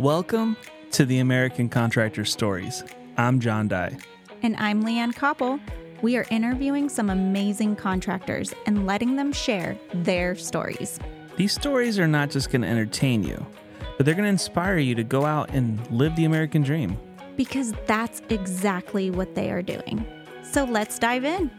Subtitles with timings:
[0.00, 0.56] Welcome
[0.92, 2.82] to the American Contractor Stories.
[3.18, 3.98] I'm John Dye.
[4.42, 5.60] And I'm LeeAnn Koppel.
[6.00, 10.98] We are interviewing some amazing contractors and letting them share their stories.
[11.36, 13.44] These stories are not just going to entertain you,
[13.98, 16.96] but they're going to inspire you to go out and live the American dream.
[17.36, 20.06] Because that's exactly what they are doing.
[20.42, 21.50] So let's dive in.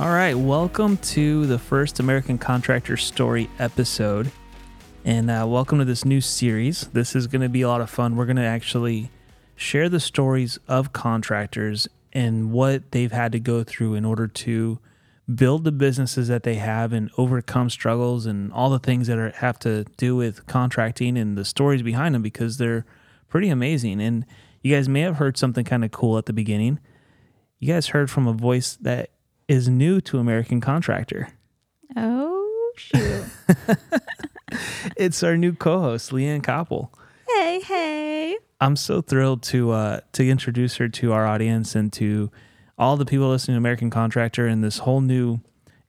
[0.00, 4.32] All right, welcome to the first American Contractor Story episode.
[5.04, 6.88] And uh, welcome to this new series.
[6.94, 8.16] This is going to be a lot of fun.
[8.16, 9.10] We're going to actually
[9.56, 14.78] share the stories of contractors and what they've had to go through in order to
[15.34, 19.32] build the businesses that they have and overcome struggles and all the things that are,
[19.32, 22.86] have to do with contracting and the stories behind them because they're
[23.28, 24.00] pretty amazing.
[24.00, 24.24] And
[24.62, 26.80] you guys may have heard something kind of cool at the beginning.
[27.58, 29.10] You guys heard from a voice that
[29.50, 31.28] is new to American Contractor.
[31.96, 33.24] Oh, shoot.
[34.96, 36.90] it's our new co-host, LeeAnn Koppel.
[37.28, 38.38] Hey, hey.
[38.60, 42.30] I'm so thrilled to uh, to introduce her to our audience and to
[42.78, 45.40] all the people listening to American Contractor and this whole new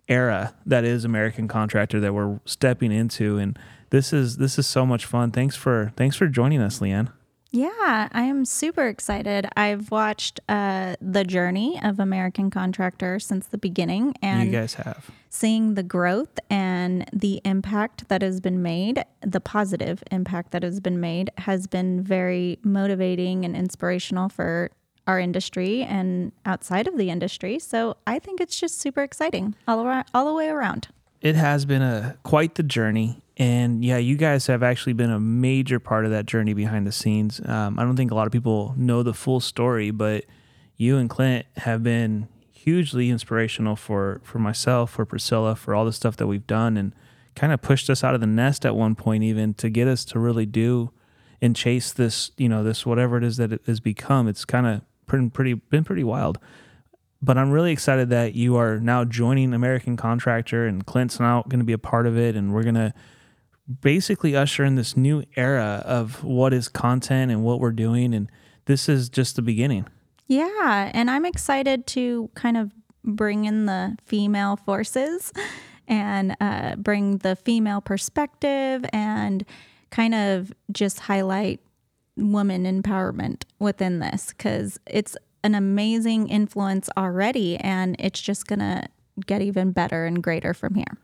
[0.07, 3.37] era that is American Contractor that we're stepping into.
[3.37, 3.59] And
[3.91, 5.29] this is this is so much fun.
[5.29, 7.11] Thanks for thanks for joining us, LeeAnn.
[7.51, 9.45] Yeah, I am super excited.
[9.57, 15.11] I've watched uh, the journey of American Contractor since the beginning, and you guys have
[15.29, 20.79] seeing the growth and the impact that has been made, the positive impact that has
[20.79, 24.69] been made, has been very motivating and inspirational for
[25.07, 27.59] our industry and outside of the industry.
[27.59, 30.89] So I think it's just super exciting all around, all the way around.
[31.21, 35.19] It has been a quite the journey, and yeah, you guys have actually been a
[35.19, 37.41] major part of that journey behind the scenes.
[37.45, 40.25] Um, I don't think a lot of people know the full story, but
[40.77, 45.93] you and Clint have been hugely inspirational for for myself, for Priscilla, for all the
[45.93, 46.93] stuff that we've done, and
[47.35, 50.03] kind of pushed us out of the nest at one point, even to get us
[50.05, 50.91] to really do
[51.41, 54.27] and chase this, you know, this whatever it is that it has become.
[54.27, 56.37] It's kind of pretty, pretty been pretty wild.
[57.23, 61.59] But I'm really excited that you are now joining American Contractor, and Clint's now going
[61.59, 62.93] to be a part of it, and we're gonna
[63.81, 68.13] basically usher in this new era of what is content and what we're doing.
[68.13, 68.29] And
[68.65, 69.87] this is just the beginning.
[70.27, 70.91] Yeah.
[70.93, 72.71] And I'm excited to kind of
[73.03, 75.33] bring in the female forces
[75.87, 79.45] and uh, bring the female perspective and
[79.89, 81.59] kind of just highlight
[82.15, 88.87] woman empowerment within this because it's an amazing influence already and it's just going to
[89.25, 90.97] get even better and greater from here.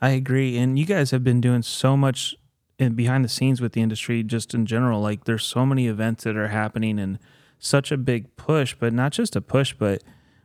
[0.00, 0.56] I agree.
[0.56, 2.34] And you guys have been doing so much
[2.78, 5.00] in behind the scenes with the industry just in general.
[5.00, 7.18] Like there's so many events that are happening and
[7.58, 10.02] such a big push, but not just a push, but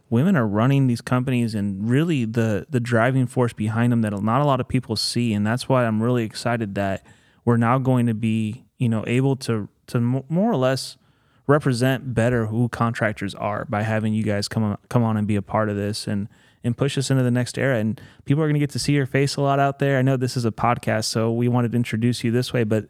[0.09, 4.41] women are running these companies and really the the driving force behind them that not
[4.41, 7.05] a lot of people see and that's why I'm really excited that
[7.43, 10.97] we're now going to be, you know, able to to more or less
[11.47, 15.35] represent better who contractors are by having you guys come on, come on and be
[15.35, 16.27] a part of this and
[16.65, 17.77] and push us into the next era.
[17.77, 19.97] And people are going to get to see your face a lot out there.
[19.97, 22.87] I know this is a podcast, so we wanted to introduce you this way, but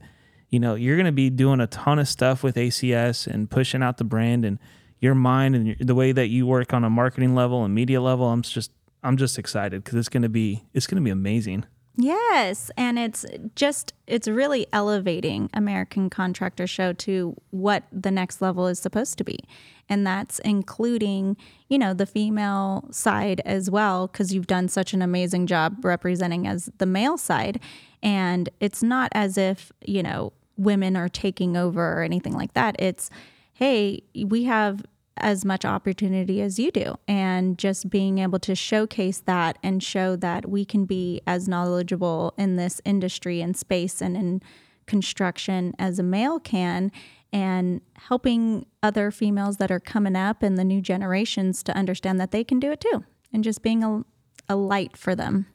[0.49, 3.83] you know, you're going to be doing a ton of stuff with ACS and pushing
[3.83, 4.57] out the brand and
[4.99, 8.27] your mind and the way that you work on a marketing level and media level.
[8.27, 8.71] I'm just
[9.03, 11.65] I'm just excited because it's going to be it's going to be amazing.
[11.97, 13.25] Yes, and it's
[13.55, 19.23] just it's really elevating American Contractor Show to what the next level is supposed to
[19.23, 19.39] be.
[19.87, 21.37] And that's including,
[21.69, 26.47] you know, the female side as well cuz you've done such an amazing job representing
[26.47, 27.59] as the male side
[28.03, 32.75] and it's not as if, you know, women are taking over or anything like that.
[32.79, 33.09] It's
[33.53, 34.83] hey, we have
[35.17, 36.95] as much opportunity as you do.
[37.07, 42.33] And just being able to showcase that and show that we can be as knowledgeable
[42.37, 44.41] in this industry and space and in
[44.85, 46.91] construction as a male can,
[47.33, 52.31] and helping other females that are coming up and the new generations to understand that
[52.31, 53.03] they can do it too,
[53.33, 54.03] and just being a,
[54.47, 55.47] a light for them.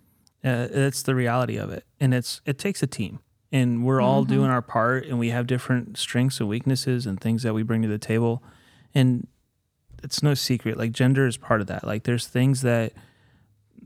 [0.43, 1.85] Uh, that's the reality of it.
[1.99, 3.21] And it's it takes a team.
[3.53, 4.33] And we're all mm-hmm.
[4.33, 7.83] doing our part and we have different strengths and weaknesses and things that we bring
[7.83, 8.43] to the table.
[8.95, 9.27] And
[10.03, 10.77] it's no secret.
[10.77, 11.87] Like gender is part of that.
[11.87, 12.93] Like there's things that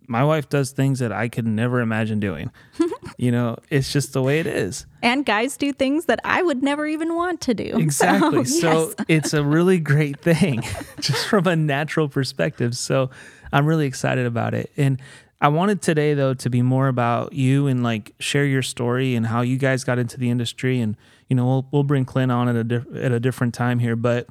[0.07, 2.51] my wife does things that I could never imagine doing.
[3.17, 4.87] you know, it's just the way it is.
[5.03, 7.65] And guys do things that I would never even want to do.
[7.85, 8.45] Exactly.
[8.45, 10.63] So, so it's a really great thing
[11.01, 12.77] just from a natural perspective.
[12.77, 13.11] So
[13.53, 14.71] I'm really excited about it.
[14.77, 15.01] And
[15.41, 19.27] I wanted today though to be more about you and like share your story and
[19.27, 20.97] how you guys got into the industry and
[21.29, 23.97] you know we'll we'll bring Clint on at a diff- at a different time here
[23.97, 24.27] but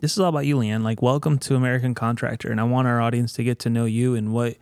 [0.00, 0.82] this is all about you, LeeAnn.
[0.82, 4.14] Like, welcome to American Contractor, and I want our audience to get to know you
[4.14, 4.56] and what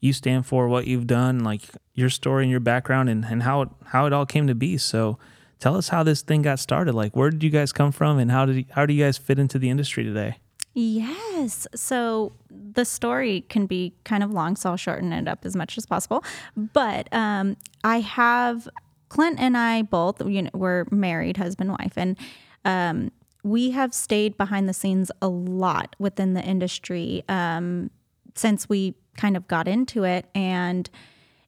[0.00, 1.62] you stand for, what you've done, like
[1.94, 4.78] your story and your background, and and how it, how it all came to be.
[4.78, 5.18] So.
[5.58, 6.92] Tell us how this thing got started.
[6.92, 9.38] Like, where did you guys come from, and how did how do you guys fit
[9.38, 10.38] into the industry today?
[10.74, 11.66] Yes.
[11.74, 15.76] So the story can be kind of long, so I'll shorten it up as much
[15.76, 16.24] as possible.
[16.56, 18.68] But um, I have
[19.08, 22.16] Clint and I both, you know, we're married, husband, wife, and
[22.64, 23.12] um,
[23.42, 27.90] we have stayed behind the scenes a lot within the industry um,
[28.34, 30.26] since we kind of got into it.
[30.34, 30.88] And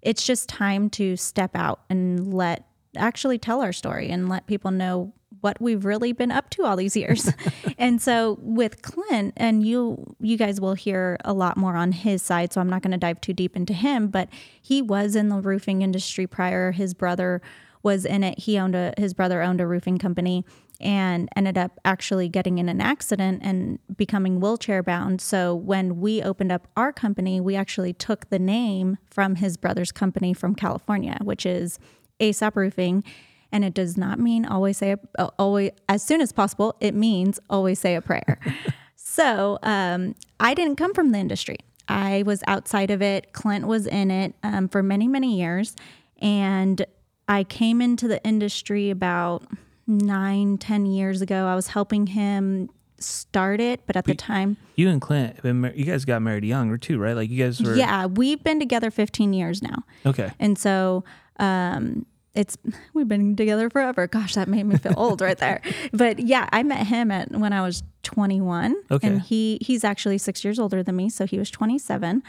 [0.03, 4.71] it's just time to step out and let actually tell our story and let people
[4.71, 7.31] know what we've really been up to all these years.
[7.79, 12.23] and so with Clint and you you guys will hear a lot more on his
[12.23, 14.29] side so I'm not going to dive too deep into him, but
[14.61, 16.73] he was in the roofing industry prior.
[16.73, 17.43] His brother
[17.83, 18.39] was in it.
[18.39, 20.45] He owned a his brother owned a roofing company
[20.81, 25.21] and ended up actually getting in an accident and becoming wheelchair bound.
[25.21, 29.93] So when we opened up our company, we actually took the name from his brother's
[29.93, 31.79] company from California, which is
[32.21, 33.05] ASAP Roofing.
[33.53, 36.77] And it does not mean always say, a, always, as soon as possible.
[36.81, 38.41] It means always say a prayer.
[38.97, 41.59] so um, I didn't come from the industry.
[41.87, 43.33] I was outside of it.
[43.33, 45.77] Clint was in it um, for many, many years.
[46.21, 46.85] And
[47.29, 49.45] I came into the industry about
[49.87, 51.47] nine, ten years ago.
[51.47, 55.61] I was helping him start it, but at the time, You and Clint, have been
[55.63, 57.15] mar- you guys got married young, too, right?
[57.15, 57.75] Like you guys were.
[57.75, 59.85] yeah, we've been together 15 years now.
[60.07, 60.31] Okay.
[60.39, 61.05] And so
[61.39, 62.57] um, it's
[62.95, 64.07] we've been together forever.
[64.07, 65.61] Gosh, that made me feel old right there.
[65.93, 69.07] But yeah, I met him at when I was 21, Okay.
[69.07, 72.23] and he he's actually six years older than me, so he was 27.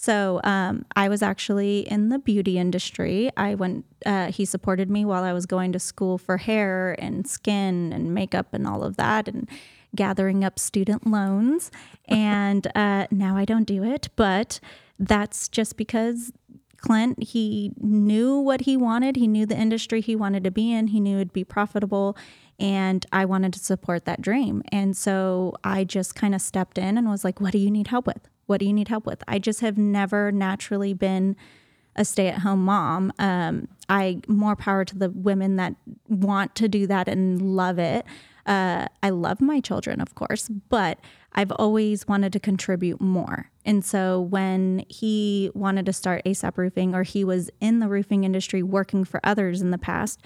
[0.00, 3.30] So um, I was actually in the beauty industry.
[3.36, 3.84] I went.
[4.06, 8.14] Uh, he supported me while I was going to school for hair and skin and
[8.14, 9.48] makeup and all of that, and
[9.96, 11.72] gathering up student loans.
[12.10, 14.60] And uh, now I don't do it, but
[14.98, 16.32] that's just because
[16.78, 19.16] Clint, he knew what he wanted.
[19.16, 20.86] He knew the industry he wanted to be in.
[20.86, 22.16] He knew it'd be profitable.
[22.58, 24.62] And I wanted to support that dream.
[24.72, 27.88] And so I just kind of stepped in and was like, what do you need
[27.88, 28.26] help with?
[28.48, 29.22] What do you need help with?
[29.28, 31.36] I just have never naturally been
[31.94, 33.12] a stay at home mom.
[33.18, 35.74] Um, I more power to the women that
[36.08, 38.06] want to do that and love it.
[38.46, 40.98] Uh, I love my children, of course, but
[41.34, 43.50] I've always wanted to contribute more.
[43.66, 48.24] And so when he wanted to start ASAP Roofing or he was in the roofing
[48.24, 50.22] industry working for others in the past,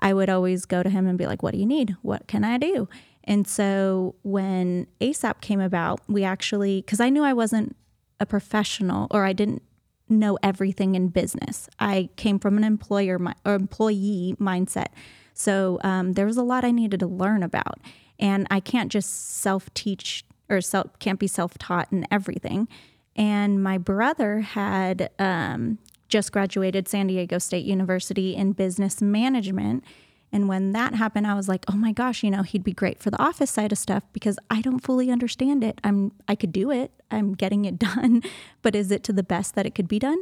[0.00, 1.96] I would always go to him and be like, What do you need?
[2.00, 2.88] What can I do?
[3.26, 7.76] And so when ASAP came about, we actually, because I knew I wasn't
[8.20, 9.62] a professional or I didn't
[10.08, 11.68] know everything in business.
[11.80, 14.88] I came from an employer or employee mindset.
[15.34, 17.80] So um, there was a lot I needed to learn about.
[18.18, 22.68] And I can't just self teach or self, can't be self taught in everything.
[23.14, 29.84] And my brother had um, just graduated San Diego State University in business management.
[30.32, 32.98] And when that happened, I was like, oh my gosh, you know, he'd be great
[32.98, 35.80] for the office side of stuff because I don't fully understand it.
[35.84, 36.90] I'm I could do it.
[37.10, 38.22] I'm getting it done,
[38.62, 40.18] but is it to the best that it could be done?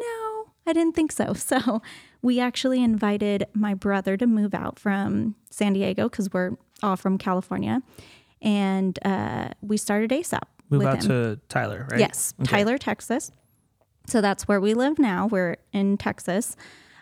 [0.00, 1.34] No, I didn't think so.
[1.36, 1.82] So
[2.22, 7.18] we actually invited my brother to move out from San Diego because we're all from
[7.18, 7.82] California.
[8.42, 10.42] And uh, we started ASAP.
[10.70, 11.08] Move out him.
[11.08, 11.98] to Tyler, right?
[12.00, 12.50] Yes, Okay.
[12.50, 13.32] Tyler, Texas.
[14.06, 15.26] So that's where we live now.
[15.26, 16.56] We're in Texas.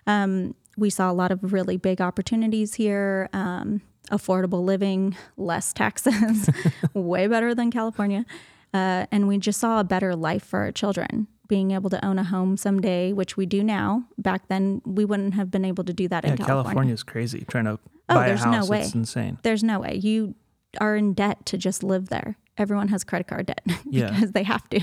[0.06, 3.28] Um, we saw a lot of really big opportunities here.
[3.32, 6.48] Um, affordable living, less taxes,
[6.94, 8.24] way better than California.
[8.72, 11.26] Uh, and we just saw a better life for our children.
[11.46, 14.04] Being able to own a home someday, which we do now.
[14.18, 16.62] Back then, we wouldn't have been able to do that Yeah, in California.
[16.64, 17.44] California's crazy.
[17.48, 17.78] Trying to
[18.10, 18.80] Oh, buy a there's no way.
[18.82, 19.38] it's insane.
[19.42, 19.96] There's no way.
[19.96, 20.34] You
[20.80, 22.36] are in debt to just live there.
[22.58, 24.10] Everyone has credit card debt Yeah.
[24.10, 24.80] because they have to.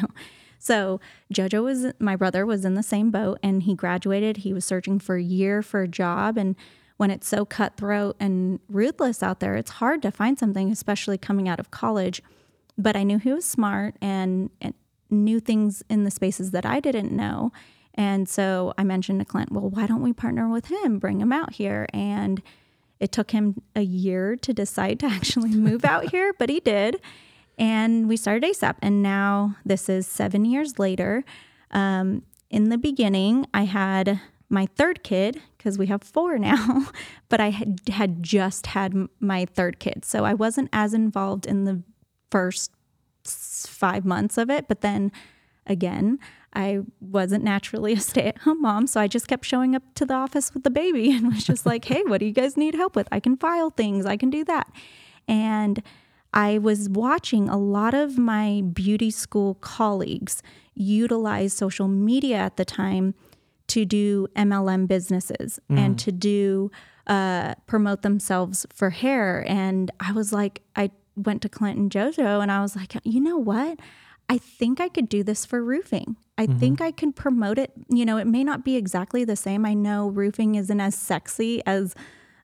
[0.66, 1.00] So
[1.32, 4.38] Jojo was my brother was in the same boat and he graduated.
[4.38, 6.56] He was searching for a year for a job and
[6.98, 11.48] when it's so cutthroat and ruthless out there, it's hard to find something, especially coming
[11.48, 12.20] out of college.
[12.80, 14.74] But I knew he was smart and, and
[15.12, 17.52] knew things in the spaces that I didn't know.
[17.94, 21.32] And so I mentioned to Clint, well, why don't we partner with him, bring him
[21.32, 21.86] out here?
[21.94, 22.42] And
[23.00, 27.00] it took him a year to decide to actually move out here, but he did.
[27.58, 28.76] And we started ASAP.
[28.82, 31.24] And now this is seven years later.
[31.72, 36.88] Um, in the beginning, I had my third kid because we have four now,
[37.30, 40.06] but I had, had just had my third kid.
[40.06, 41.82] So I wasn't as involved in the
[42.30, 42.72] first
[43.26, 44.68] five months of it.
[44.68, 45.12] But then
[45.66, 46.20] again,
[46.54, 48.88] I wasn't naturally a stay at home mom.
[48.88, 51.66] So I just kept showing up to the office with the baby and was just
[51.66, 53.08] like, hey, what do you guys need help with?
[53.12, 54.72] I can file things, I can do that.
[55.28, 55.82] And
[56.36, 62.66] I was watching a lot of my beauty school colleagues utilize social media at the
[62.66, 63.16] time
[63.68, 66.70] to do MLM businesses and to do
[67.08, 69.44] uh, promote themselves for hair.
[69.48, 73.22] And I was like, I went to Clint and JoJo and I was like, you
[73.22, 73.80] know what?
[74.28, 76.18] I think I could do this for roofing.
[76.38, 77.72] I think I can promote it.
[77.90, 79.66] You know, it may not be exactly the same.
[79.66, 81.96] I know roofing isn't as sexy as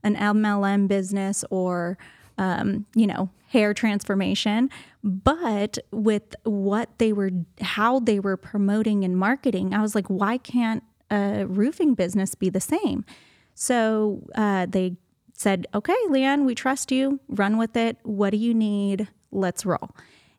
[0.01, 1.97] an MLM business or,
[2.41, 4.69] um, you know, hair transformation.
[5.03, 7.29] But with what they were,
[7.61, 12.49] how they were promoting and marketing, I was like, why can't a roofing business be
[12.49, 13.05] the same?
[13.53, 14.95] So uh, they
[15.33, 17.19] said, okay, LeeAnn, we trust you.
[17.29, 17.97] Run with it.
[18.01, 19.07] What do you need?
[19.31, 19.91] Let's roll.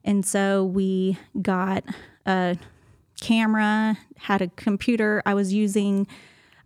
[0.04, 1.84] And so we got
[2.26, 2.56] a
[3.20, 5.22] camera, had a computer.
[5.24, 6.08] I was using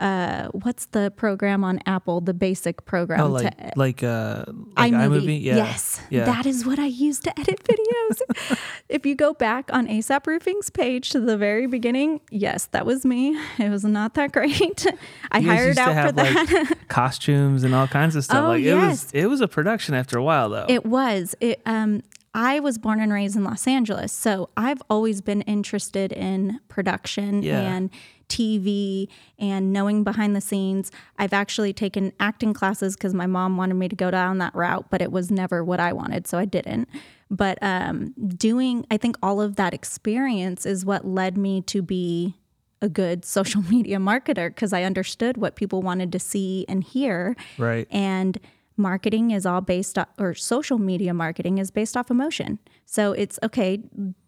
[0.01, 2.21] uh, what's the program on Apple?
[2.21, 3.21] The basic program.
[3.21, 4.45] Oh, like to, like uh,
[4.77, 5.23] like iMovie.
[5.23, 5.43] iMovie.
[5.43, 5.57] Yeah.
[5.57, 6.25] Yes, Yeah.
[6.25, 8.59] that is what I use to edit videos.
[8.89, 13.05] if you go back on ASAP Roofing's page to the very beginning, yes, that was
[13.05, 13.39] me.
[13.59, 14.87] It was not that great.
[15.33, 16.69] I hired out for that.
[16.69, 18.45] like costumes and all kinds of stuff.
[18.45, 19.05] Oh, like it yes.
[19.05, 20.67] was it was a production after a while though.
[20.69, 21.35] It was.
[21.41, 22.03] It um
[22.39, 27.43] I was born and raised in Los Angeles, so I've always been interested in production
[27.43, 27.61] Yeah.
[27.63, 27.89] and
[28.29, 30.91] TV and knowing behind the scenes.
[31.19, 34.87] I've actually taken acting classes because my mom wanted me to go down that route,
[34.91, 36.89] but it was never what I wanted, so I didn't.
[37.31, 42.35] But um, doing, I think all of that experience is what led me to be
[42.83, 47.37] a good social media marketer because I understood what people wanted to see and hear.
[47.59, 47.87] Right.
[47.91, 48.39] And
[48.77, 52.59] marketing is all based off, or social media marketing is based off emotion.
[52.85, 53.83] So it's okay,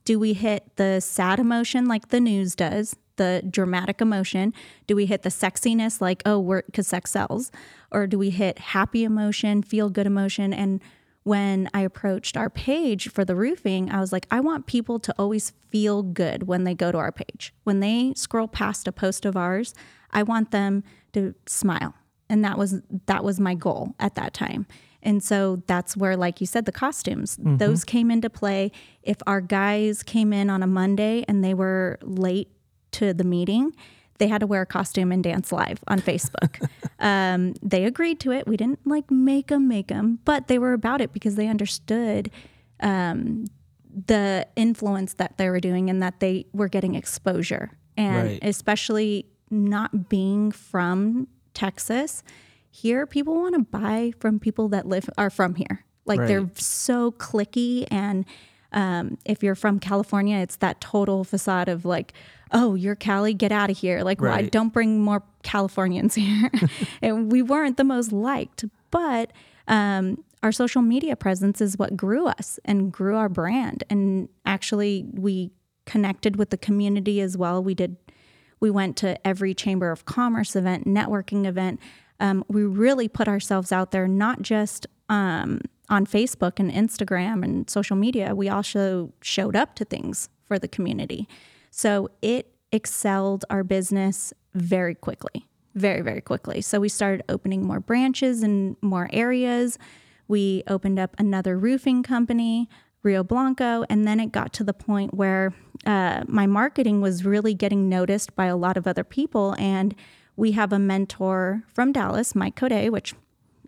[0.05, 4.55] do we hit the sad emotion like the news does, the dramatic emotion?
[4.87, 7.53] Do we hit the sexiness like, oh, we're, because sex sells?
[7.93, 10.53] Or do we hit happy emotion, feel good emotion?
[10.53, 10.81] And
[11.25, 15.15] when I approached our page for the roofing, I was like, I want people to
[15.19, 17.53] always feel good when they go to our page.
[17.65, 19.75] When they scroll past a post of ours,
[20.11, 21.95] I want them to smile.
[22.31, 24.67] And that was that was my goal at that time.
[25.03, 27.59] And so that's where like you said the costumes, mm-hmm.
[27.59, 28.73] those came into play.
[29.03, 32.49] If our guys came in on a Monday and they were late
[32.93, 33.75] to the meeting,
[34.19, 36.69] they had to wear a costume and dance live on Facebook.
[36.99, 38.47] um, they agreed to it.
[38.47, 42.31] We didn't like make them make them, but they were about it because they understood
[42.81, 43.47] um,
[44.07, 47.71] the influence that they were doing and that they were getting exposure.
[47.97, 48.39] And Right.
[48.43, 52.23] especially not being from Texas,
[52.71, 55.85] here people want to buy from people that live are from here.
[56.05, 58.25] Like they're so cliquey and
[58.73, 62.13] um, if you're from California, it's that total facade of like,
[62.53, 64.03] oh, you're Cali, get out of here.
[64.03, 64.53] Like, why Right.
[64.53, 66.51] don't bring more Californians here.
[67.03, 69.33] and we weren't the most liked, but
[69.67, 73.85] um, our social media presence is what grew us and grew our brand.
[73.91, 75.51] And actually, we
[75.85, 77.63] connected with the community as well.
[77.63, 77.97] We did,
[78.61, 81.81] we went to every Chamber of Commerce event, networking event.
[82.21, 87.69] Um, we really put ourselves out there, not just um, on Facebook and Instagram and
[87.69, 88.35] social media.
[88.35, 91.29] We also showed up to things for the community.
[91.71, 96.61] So it excelled our business very quickly, very, very quickly.
[96.61, 99.79] So we started opening more branches in more areas.
[100.27, 102.69] We opened up another roofing company,
[103.03, 105.55] Rio Blanco, and then it got to the point where
[105.87, 109.55] uh, my marketing was really getting noticed by a lot of other people.
[109.59, 109.95] And
[110.37, 113.15] we have a mentor from Dallas, Mike Code, which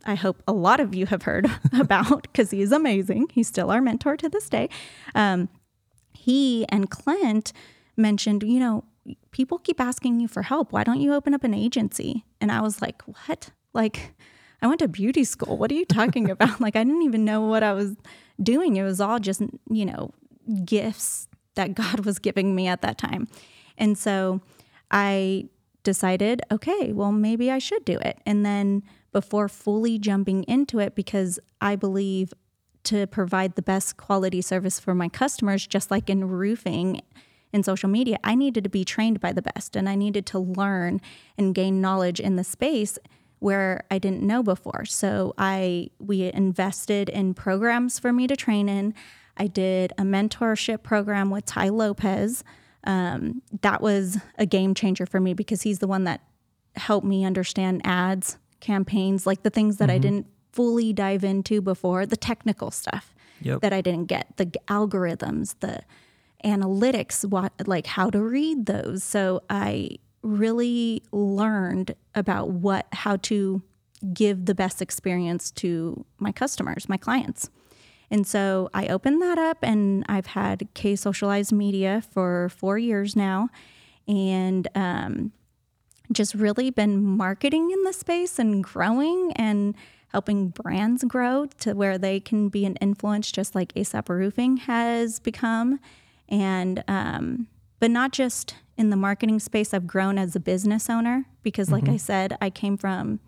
[0.04, 1.46] I hope a lot of you have heard
[1.78, 3.28] about because he's amazing.
[3.32, 4.68] He's still our mentor to this day.
[5.14, 5.48] Um,
[6.12, 7.52] he and Clint
[7.96, 8.84] mentioned, you know,
[9.30, 10.72] people keep asking you for help.
[10.72, 12.24] Why don't you open up an agency?
[12.40, 13.50] And I was like, what?
[13.72, 14.14] Like,
[14.62, 15.56] I went to beauty school.
[15.56, 16.60] What are you talking about?
[16.60, 17.96] like, I didn't even know what I was
[18.42, 18.76] doing.
[18.76, 20.12] It was all just, you know,
[20.64, 23.28] gifts that God was giving me at that time.
[23.76, 24.40] And so
[24.90, 25.48] I
[25.82, 28.18] decided, okay, well, maybe I should do it.
[28.26, 32.32] And then before fully jumping into it, because I believe
[32.84, 37.02] to provide the best quality service for my customers, just like in roofing
[37.52, 40.38] and social media, I needed to be trained by the best and I needed to
[40.38, 41.00] learn
[41.36, 42.98] and gain knowledge in the space
[43.40, 44.84] where I didn't know before.
[44.84, 48.94] So I we invested in programs for me to train in.
[49.36, 52.44] I did a mentorship program with Tai Lopez.
[52.84, 56.22] Um, that was a game changer for me because he's the one that
[56.76, 62.06] helped me understand ads, campaigns, like the things that I didn't fully dive into before,
[62.06, 63.62] the technical stuff Yep.
[63.62, 65.80] that I didn't get, the algorithms, the
[66.44, 69.02] analytics, what like how to read those.
[69.02, 69.90] So I
[70.22, 73.62] really learned about what how to
[74.12, 77.50] give the best experience to my customers, my clients.
[78.10, 83.14] And so I opened that up and I've had K Socialized Media for four years
[83.14, 83.48] now.
[84.08, 85.32] And um,
[86.12, 89.74] just really been marketing in the space and growing and
[90.08, 95.20] helping brands grow to where they can be an influence, just like ASAP Roofing has
[95.20, 95.78] become.
[96.28, 97.46] And, um,
[97.78, 101.88] but not just in the marketing space, I've grown as a business owner because, like
[101.88, 103.20] I said, I came from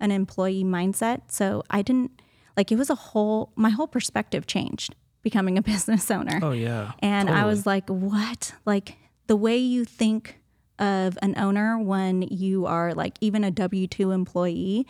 [0.00, 1.22] an employee mindset.
[1.28, 2.22] So I didn't,
[2.56, 6.40] like, it was a whole, my whole perspective changed becoming a business owner.
[6.42, 6.92] Oh yeah.
[7.00, 8.54] And I was like, what?
[8.64, 10.37] Like the way you think
[10.78, 14.86] of an owner when you are like even a W 2 employee,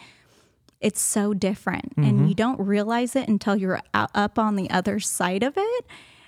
[0.80, 1.92] it's so different.
[1.96, 2.26] And mm-hmm.
[2.26, 5.86] you don't realize it until you're up on the other side of it.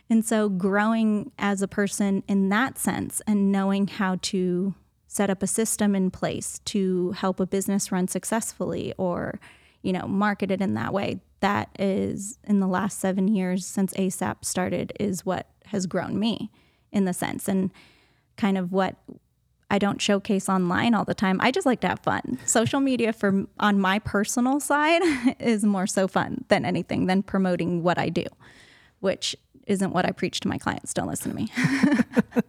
[0.09, 4.75] And so growing as a person in that sense and knowing how to
[5.07, 9.41] set up a system in place to help a business run successfully or
[9.83, 13.93] you know market it in that way that is in the last 7 years since
[13.95, 16.51] ASAP started is what has grown me
[16.93, 17.73] in the sense and
[18.37, 18.97] kind of what
[19.71, 21.41] I don't showcase online all the time.
[21.41, 22.39] I just like to have fun.
[22.45, 25.03] Social media for on my personal side
[25.39, 28.25] is more so fun than anything than promoting what I do,
[29.01, 29.37] which
[29.67, 30.93] isn't what I preach to my clients.
[30.93, 31.53] Don't listen to me.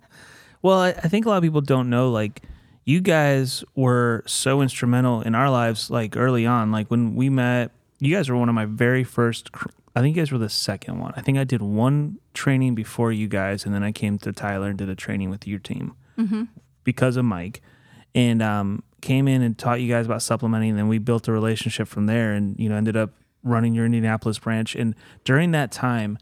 [0.62, 2.42] Well, I, I think a lot of people don't know like
[2.86, 6.72] you guys were so instrumental in our lives like early on.
[6.72, 9.50] Like when we met, you guys were one of my very first
[9.94, 11.14] I think you guys were the second one.
[11.18, 14.70] I think I did one training before you guys and then I came to Tyler
[14.70, 16.44] and did a training with your team mm-hmm.
[16.84, 17.62] Because of Mike.
[18.14, 21.32] And um, came in and taught you guys about supplementing and then we built a
[21.32, 23.12] relationship from there and you know ended up
[23.44, 26.18] running your Indianapolis branch and during that time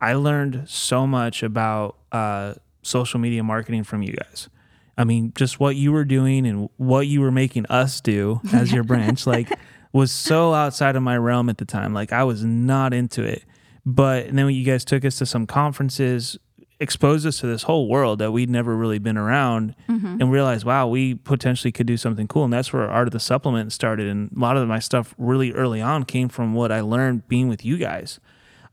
[0.00, 4.50] I learned so much about uh, social media marketing from you guys.
[4.98, 8.70] I mean, just what you were doing and what you were making us do as
[8.70, 9.50] your branch, like,
[9.92, 11.94] was so outside of my realm at the time.
[11.94, 13.44] Like, I was not into it.
[13.86, 16.38] But and then when you guys took us to some conferences,
[16.84, 20.20] exposed us to this whole world that we'd never really been around, mm-hmm.
[20.20, 22.44] and realized, wow, we potentially could do something cool.
[22.44, 24.06] And that's where Art of the Supplement started.
[24.06, 27.48] And a lot of my stuff really early on came from what I learned being
[27.48, 28.20] with you guys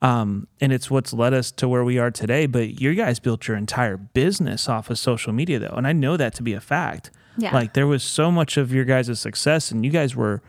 [0.01, 2.47] um, and it's what's led us to where we are today.
[2.47, 6.17] But you guys built your entire business off of social media, though, and I know
[6.17, 7.11] that to be a fact.
[7.37, 7.53] Yeah.
[7.53, 10.41] Like there was so much of your guys' success, and you guys were,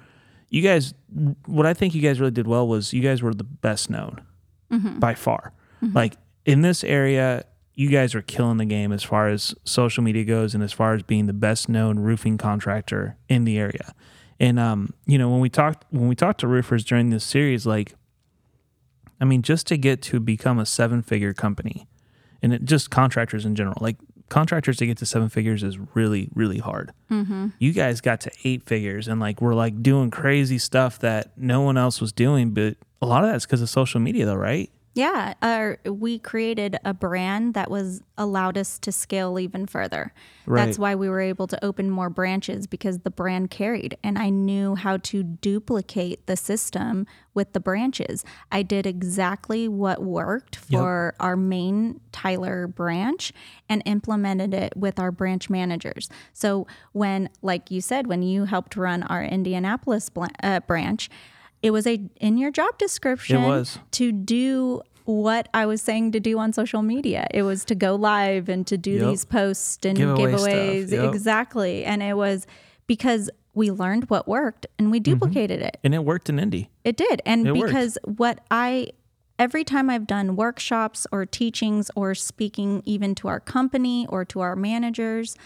[0.48, 0.94] you guys,
[1.46, 4.22] what I think you guys really did well was you guys were the best known
[4.70, 4.98] mm-hmm.
[4.98, 5.53] by far.
[5.83, 5.96] Mm-hmm.
[5.96, 10.24] Like in this area, you guys are killing the game as far as social media
[10.24, 13.94] goes, and as far as being the best known roofing contractor in the area.
[14.38, 17.66] And um, you know, when we talked when we talked to roofers during this series,
[17.66, 17.94] like
[19.20, 21.87] I mean, just to get to become a seven figure company
[22.42, 23.96] and it, just contractors in general, like
[24.28, 26.92] contractors to get to seven figures is really, really hard.
[27.11, 27.48] Mm-hmm.
[27.58, 31.61] You guys got to eight figures and like we're like doing crazy stuff that no
[31.61, 32.50] one else was doing.
[32.50, 34.70] But a lot of that's because of social media, though, right?
[34.94, 40.12] Yeah, uh, we created a brand that was allowed us to scale even further.
[40.44, 40.66] Right.
[40.66, 44.28] That's why we were able to open more branches because the brand carried, and I
[44.28, 48.22] knew how to duplicate the system with the branches.
[48.50, 53.33] I did exactly what worked for our main Tyler branch
[53.70, 56.11] and implemented it with our branch managers.
[56.35, 61.09] So when, like you said, when you helped run our Indianapolis bl- uh, branch,
[61.62, 66.38] it was a in your job description to do what I was saying to do
[66.38, 67.27] on social media.
[67.33, 69.09] It was to go live and to do Yep.
[69.11, 70.90] these posts and Giveaway giveaways.
[70.92, 71.12] yep.
[71.12, 71.85] Exactly.
[71.85, 72.46] And it was
[72.87, 75.12] because we learned what worked and we Mm-hmm.
[75.12, 75.77] duplicated it.
[75.83, 76.70] And it worked in Indy.
[76.85, 77.20] It did.
[77.27, 77.66] And It worked.
[77.66, 78.88] because what I
[79.38, 84.38] every time I've done workshops or teachings or speaking even to our company or to
[84.40, 85.37] our managers,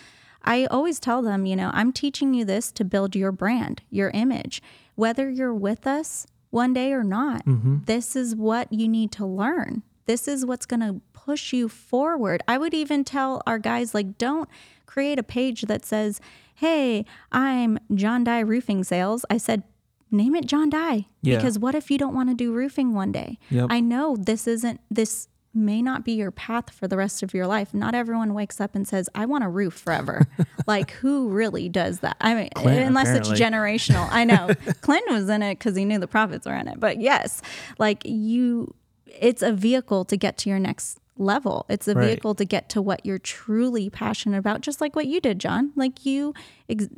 [0.46, 4.10] I always tell them, you know, I'm teaching you this to build your brand, your
[4.10, 4.62] image.
[4.94, 7.78] Whether you're with us one day or not, mm-hmm.
[7.84, 9.82] this is what you need to learn.
[10.06, 12.42] This is what's going to push you forward.
[12.46, 14.48] I would even tell our guys like don't
[14.86, 16.20] create a page that says,
[16.54, 19.64] "Hey, I'm John Dye Roofing Sales." I said
[20.10, 21.06] name it John Dye.
[21.22, 21.36] Yeah.
[21.36, 23.38] Because what if you don't want to do roofing one day?
[23.50, 23.66] Yep.
[23.70, 27.46] I know this isn't this may not be your path for the rest of your
[27.46, 27.72] life.
[27.74, 30.26] Not everyone wakes up and says, I want a roof forever.
[30.66, 32.16] like who really does that?
[32.20, 33.32] I mean Clint, unless apparently.
[33.32, 34.08] it's generational.
[34.10, 34.50] I know.
[34.80, 36.78] Clint was in it because he knew the profits were in it.
[36.78, 37.42] But yes,
[37.78, 38.74] like you
[39.06, 41.66] it's a vehicle to get to your next level.
[41.68, 42.06] It's a Right.
[42.08, 45.72] vehicle to get to what you're truly passionate about, just like what you did, John.
[45.76, 46.34] Like you
[46.68, 46.88] ex-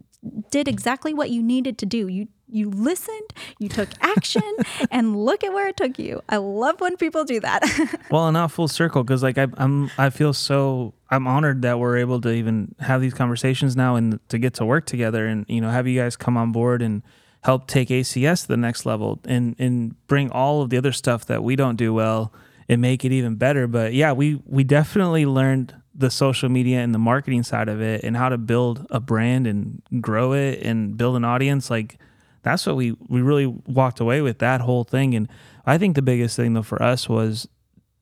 [0.50, 2.08] did exactly what you needed to do.
[2.08, 4.42] You you listened, you took action,
[4.90, 6.22] and look at where it took you.
[6.30, 7.62] I love when people do that.
[8.10, 11.78] Well, and not full circle because like I, I'm, I feel so I'm honored that
[11.78, 15.44] we're able to even have these conversations now and to get to work together and
[15.46, 17.02] you know have you guys come on board and
[17.44, 21.26] help take ACS to the next level and and bring all of the other stuff
[21.26, 22.32] that we don't do well
[22.68, 23.66] and make it even better.
[23.66, 28.04] But yeah, we we definitely learned the social media and the marketing side of it
[28.04, 31.98] and how to build a brand and grow it and build an audience like
[32.42, 35.28] that's what we we really walked away with that whole thing and
[35.66, 37.48] I think the biggest thing though for us was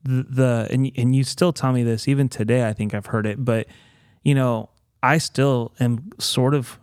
[0.03, 3.25] the, the and and you still tell me this even today I think I've heard
[3.25, 3.65] it but
[4.23, 4.69] you know
[5.01, 6.79] I still am sort of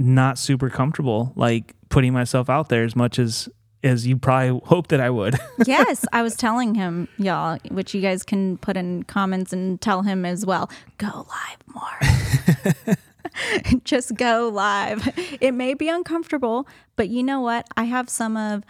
[0.00, 3.48] not super comfortable like putting myself out there as much as
[3.82, 5.36] as you probably hope that I would.
[5.66, 10.02] yes, I was telling him, y'all, which you guys can put in comments and tell
[10.02, 10.70] him as well.
[10.98, 11.74] Go live
[12.86, 12.96] more.
[13.84, 15.08] Just go live.
[15.40, 16.66] It may be uncomfortable,
[16.96, 17.66] but you know what?
[17.76, 18.64] I have some of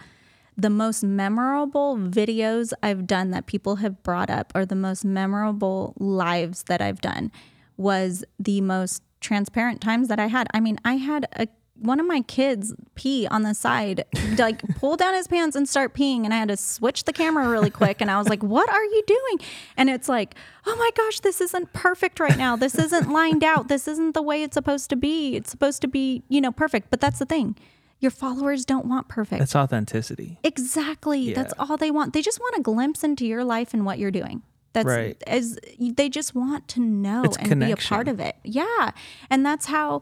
[0.57, 5.93] the most memorable videos I've done that people have brought up, or the most memorable
[5.97, 7.31] lives that I've done,
[7.77, 10.47] was the most transparent times that I had.
[10.53, 14.05] I mean, I had a one of my kids pee on the side,
[14.37, 16.25] like pull down his pants and start peeing.
[16.25, 18.01] And I had to switch the camera really quick.
[18.01, 19.47] And I was like, what are you doing?
[19.77, 22.55] And it's like, oh my gosh, this isn't perfect right now.
[22.55, 23.67] This isn't lined out.
[23.67, 25.35] This isn't the way it's supposed to be.
[25.35, 26.89] It's supposed to be, you know, perfect.
[26.91, 27.57] But that's the thing.
[27.99, 29.39] Your followers don't want perfect.
[29.39, 30.39] That's authenticity.
[30.43, 31.19] Exactly.
[31.19, 31.35] Yeah.
[31.35, 32.13] That's all they want.
[32.13, 34.41] They just want a glimpse into your life and what you're doing.
[34.73, 35.21] That's right.
[35.27, 37.75] as they just want to know it's and connection.
[37.75, 38.37] be a part of it.
[38.43, 38.91] Yeah.
[39.29, 40.01] And that's how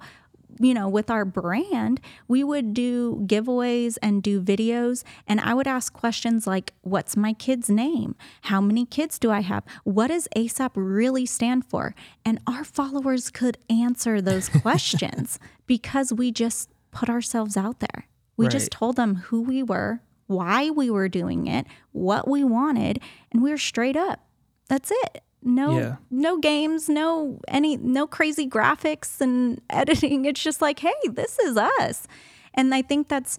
[0.60, 5.04] you know, with our brand, we would do giveaways and do videos.
[5.28, 8.16] And I would ask questions like, What's my kid's name?
[8.44, 9.64] How many kids do I have?
[9.84, 11.96] What does ASAP really stand for?
[12.26, 18.08] And our followers could answer those questions because we just put ourselves out there.
[18.38, 18.52] We right.
[18.52, 23.44] just told them who we were, why we were doing it, what we wanted, and
[23.44, 24.26] we were straight up.
[24.68, 25.96] That's it no yeah.
[26.12, 30.26] no games no any no crazy graphics and editing.
[30.26, 32.08] It's just like hey this is us.
[32.54, 33.38] And i think that's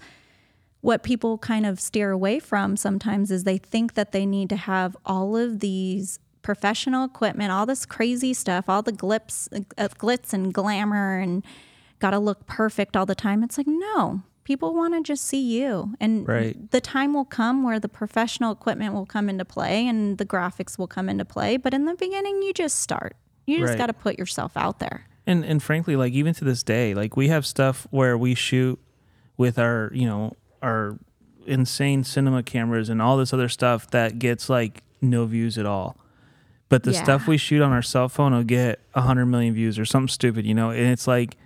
[0.82, 4.56] what people kind of steer away from sometimes is they think that they need to
[4.56, 10.32] have all of these professional equipment all this crazy stuff all the glitz uh, glitz
[10.32, 11.44] and glamour and
[12.00, 13.44] got to look perfect all the time.
[13.44, 16.72] It's like no people want to just see you and right.
[16.72, 20.76] the time will come where the professional equipment will come into play and the graphics
[20.76, 23.14] will come into play but in the beginning you just start
[23.46, 23.78] you just right.
[23.78, 27.16] got to put yourself out there and and frankly like even to this day like
[27.16, 28.76] we have stuff where we shoot
[29.36, 30.32] with our you know
[30.62, 30.98] our
[31.46, 35.96] insane cinema cameras and all this other stuff that gets like no views at all
[36.68, 37.04] but the yeah.
[37.04, 40.44] stuff we shoot on our cell phone will get 100 million views or something stupid
[40.44, 41.36] you know and it's like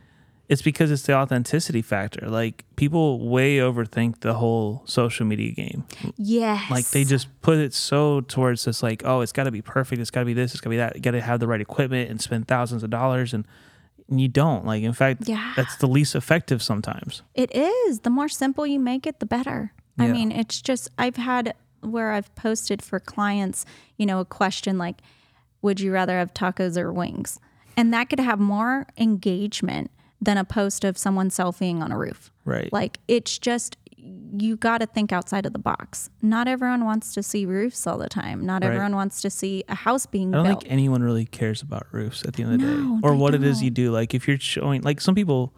[0.48, 2.28] it's because it's the authenticity factor.
[2.28, 5.84] Like people way overthink the whole social media game.
[6.16, 6.70] Yes.
[6.70, 10.00] Like they just put it so towards this like, oh, it's got to be perfect.
[10.00, 10.52] It's got to be this.
[10.52, 11.00] It's got to be that.
[11.00, 13.46] Got to have the right equipment and spend thousands of dollars and,
[14.10, 14.66] and you don't.
[14.66, 15.54] Like in fact, yeah.
[15.56, 17.22] that's the least effective sometimes.
[17.34, 18.00] It is.
[18.00, 19.72] The more simple you make it, the better.
[19.98, 20.04] Yeah.
[20.04, 23.64] I mean, it's just I've had where I've posted for clients,
[23.96, 24.96] you know, a question like,
[25.62, 27.38] would you rather have tacos or wings?
[27.76, 32.32] And that could have more engagement than a post of someone selfieing on a roof.
[32.44, 32.72] Right.
[32.72, 33.76] Like it's just
[34.36, 36.10] you got to think outside of the box.
[36.20, 38.44] Not everyone wants to see roofs all the time.
[38.44, 38.68] Not right.
[38.68, 40.62] everyone wants to see a house being I don't built.
[40.62, 43.32] think anyone really cares about roofs at the end of the no, day or what
[43.32, 43.42] don't.
[43.42, 43.90] it is you do.
[43.90, 45.54] Like if you're showing, like some people,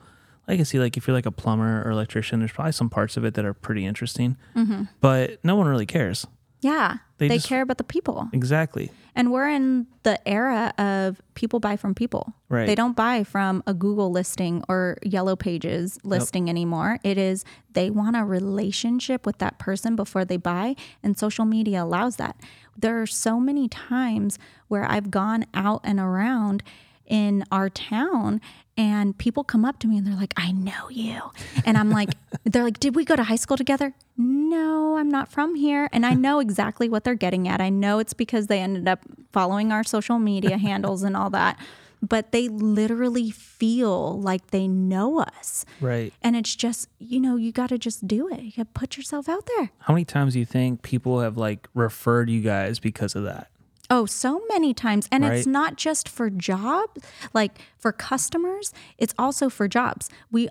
[0.46, 2.90] like, I can see like if you're like a plumber or electrician, there's probably some
[2.90, 4.84] parts of it that are pretty interesting, mm-hmm.
[5.00, 6.26] but no one really cares.
[6.60, 6.98] Yeah.
[7.18, 8.28] They, they just, care about the people.
[8.32, 8.90] Exactly.
[9.16, 12.34] And we're in the era of people buy from people.
[12.50, 12.66] Right.
[12.66, 16.98] They don't buy from a Google listing or Yellow Pages listing anymore.
[17.02, 21.82] It is they want a relationship with that person before they buy, and social media
[21.82, 22.36] allows that.
[22.76, 26.62] There are so many times where I've gone out and around
[27.06, 28.40] in our town
[28.76, 31.20] and people come up to me and they're like, I know you.
[31.64, 32.10] And I'm like,
[32.44, 33.94] they're like, did we go to high school together?
[34.16, 35.88] No, I'm not from here.
[35.92, 37.60] And I know exactly what they're getting at.
[37.60, 39.00] I know it's because they ended up
[39.32, 41.58] following our social media handles and all that.
[42.02, 45.64] But they literally feel like they know us.
[45.80, 46.12] Right.
[46.22, 48.42] And it's just, you know, you got to just do it.
[48.42, 49.70] You got to put yourself out there.
[49.78, 53.48] How many times do you think people have like referred you guys because of that?
[53.88, 55.08] Oh, so many times.
[55.12, 55.34] And right.
[55.34, 56.90] it's not just for job,
[57.32, 60.08] like for customers, it's also for jobs.
[60.30, 60.48] We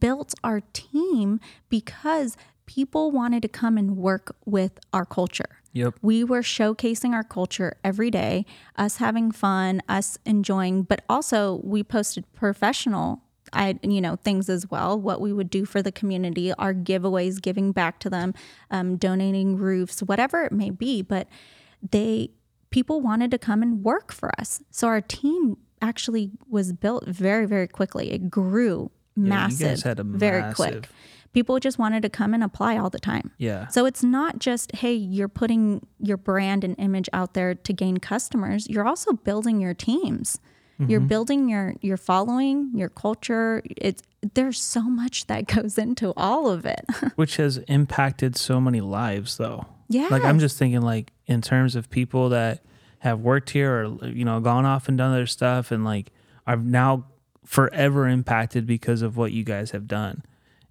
[0.00, 5.58] built our team because people wanted to come and work with our culture.
[5.74, 5.94] Yep.
[6.02, 8.44] We were showcasing our culture every day,
[8.76, 13.22] us having fun, us enjoying, but also we posted professional
[13.54, 14.98] I, you know, things as well.
[14.98, 18.32] What we would do for the community, our giveaways, giving back to them,
[18.70, 21.02] um, donating roofs, whatever it may be.
[21.02, 21.28] But
[21.90, 22.30] they
[22.72, 24.60] people wanted to come and work for us.
[24.70, 28.10] So our team actually was built very, very quickly.
[28.10, 30.56] It grew massive, yeah, very massive.
[30.56, 30.88] quick
[31.32, 33.30] People just wanted to come and apply all the time.
[33.38, 33.68] Yeah.
[33.68, 37.96] So it's not just, hey, you're putting your brand and image out there to gain
[37.96, 38.68] customers.
[38.68, 40.38] You're also building your teams.
[40.78, 41.06] You're mm-hmm.
[41.06, 43.62] building your your following, your culture.
[43.76, 44.02] It's
[44.34, 46.84] there's so much that goes into all of it.
[47.14, 49.66] Which has impacted so many lives though.
[49.92, 50.08] Yeah.
[50.10, 52.62] Like I'm just thinking like in terms of people that
[53.00, 56.10] have worked here or you know gone off and done their stuff and like
[56.46, 57.04] are now
[57.44, 60.22] forever impacted because of what you guys have done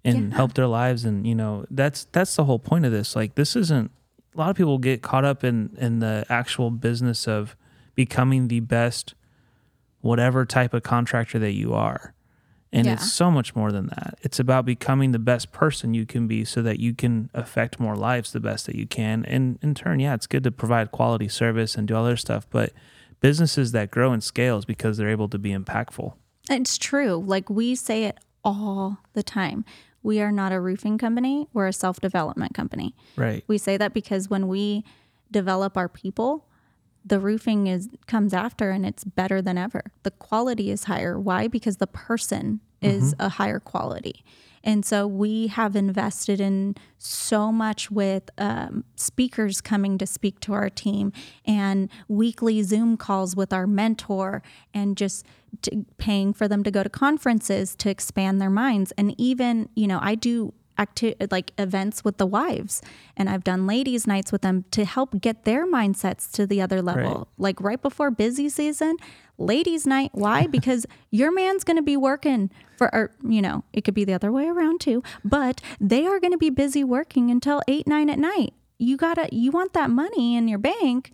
[0.04, 0.36] and Yeah.
[0.36, 3.14] helped their lives and you know that's that's the whole point of this.
[3.14, 3.90] Like this isn't
[4.34, 7.54] a lot of people get caught up in in the actual business of
[7.94, 9.14] becoming the best
[10.00, 12.14] whatever type of contractor that you are.
[12.72, 12.94] And Yeah.
[12.94, 14.18] it's so much more than that.
[14.22, 17.94] It's about becoming the best person you can be so that you can affect more
[17.96, 19.24] lives the best that you can.
[19.26, 22.46] And in turn, yeah, it's good to provide quality service and do all other stuff.
[22.50, 22.72] But
[23.20, 26.14] businesses that grow in scales because they're able to be impactful.
[26.50, 27.22] It's true.
[27.24, 29.64] Like we say it all the time.
[30.02, 32.96] We are not a roofing company, we're a self development company.
[33.16, 33.44] Right.
[33.46, 34.84] We say that because when we
[35.30, 36.46] develop our people,
[37.04, 39.92] the roofing is comes after and it's better than ever.
[40.02, 41.18] The quality is higher.
[41.18, 41.48] Why?
[41.48, 44.24] Because the person is a higher quality.
[44.64, 50.52] And so we have invested in so much with um, speakers coming to speak to
[50.52, 51.12] our team
[51.44, 55.26] and weekly Zoom calls with our mentor and just
[55.98, 58.92] paying for them to go to conferences to expand their minds.
[58.96, 62.82] And even, you know, I do acti- like events with the wives
[63.16, 66.82] and I've done ladies nights with them to help get their mindsets to the other
[66.82, 67.14] level.
[67.14, 67.26] Right.
[67.38, 68.96] Like right before busy season,
[69.38, 70.10] ladies night.
[70.12, 70.46] Why?
[70.50, 74.14] because your man's going to be working for or, you know, it could be the
[74.14, 78.10] other way around too, but they are going to be busy working until 8 9
[78.10, 78.54] at night.
[78.78, 81.12] You got to you want that money in your bank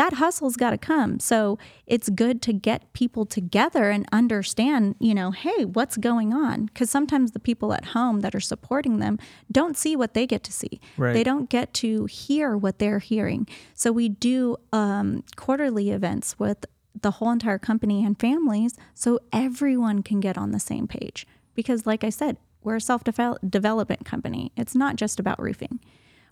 [0.00, 1.20] that hustle's got to come.
[1.20, 6.64] So it's good to get people together and understand, you know, hey, what's going on?
[6.66, 9.18] Because sometimes the people at home that are supporting them
[9.52, 10.80] don't see what they get to see.
[10.96, 11.12] Right.
[11.12, 13.46] They don't get to hear what they're hearing.
[13.74, 16.64] So we do um, quarterly events with
[16.98, 21.26] the whole entire company and families so everyone can get on the same page.
[21.54, 25.78] Because, like I said, we're a self development company, it's not just about roofing.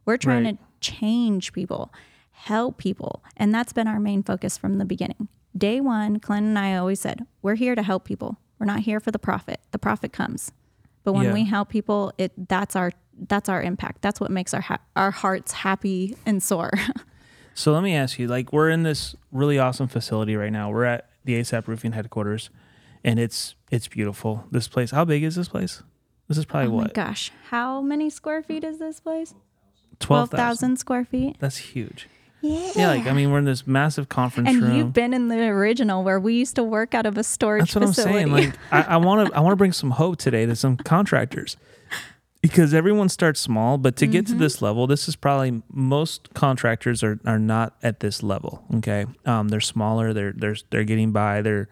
[0.06, 0.58] We're trying Right.
[0.58, 1.92] to change people,
[2.38, 3.22] help people.
[3.36, 5.28] And that's been our main focus from the beginning.
[5.56, 8.38] Day one, Clint and I always said, we're here to help people.
[8.58, 9.60] We're not here for the profit.
[9.72, 10.52] The profit comes.
[11.04, 11.32] But when Yeah.
[11.34, 12.92] we help people, it that's our
[13.26, 14.00] that's our impact.
[14.02, 16.70] That's what makes our ha- our hearts happy and soar.
[17.54, 20.70] So let me ask you, like we're in this really awesome facility right now.
[20.70, 22.50] We're at the ASAP Roofing headquarters
[23.02, 24.44] and it's it's beautiful.
[24.52, 25.82] This place, how big is this place?
[26.28, 26.94] This is probably oh what?
[26.94, 29.34] gosh, how many square feet is this place?
[29.98, 30.76] 12,000.
[30.78, 31.34] square feet.
[31.40, 32.06] That's huge.
[32.40, 32.70] Yeah.
[32.76, 34.76] Yeah, like I mean, we're in this massive conference and room.
[34.76, 37.76] you've been in the original where we used to work out of a storage That's
[37.76, 38.18] what facility.
[38.20, 38.52] I'm saying.
[38.72, 41.56] Like I want to I want to bring some hope today to some contractors
[42.40, 44.40] because everyone starts small, but to get to Mm-hmm.
[44.40, 48.62] this level, this is probably most contractors are are not at this level.
[48.76, 50.12] Okay, um, they're smaller.
[50.12, 51.42] They're they're they're getting by.
[51.42, 51.68] They're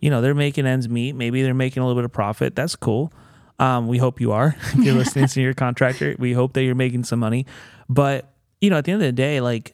[0.00, 1.14] you know they're making ends meet.
[1.14, 2.54] Maybe they're making a little bit of profit.
[2.54, 3.10] That's cool.
[3.58, 4.54] Um, we hope you are.
[4.62, 7.46] if you're listening to your contractor, we hope that you're making some money.
[7.88, 9.73] But you know, at the end of the day, like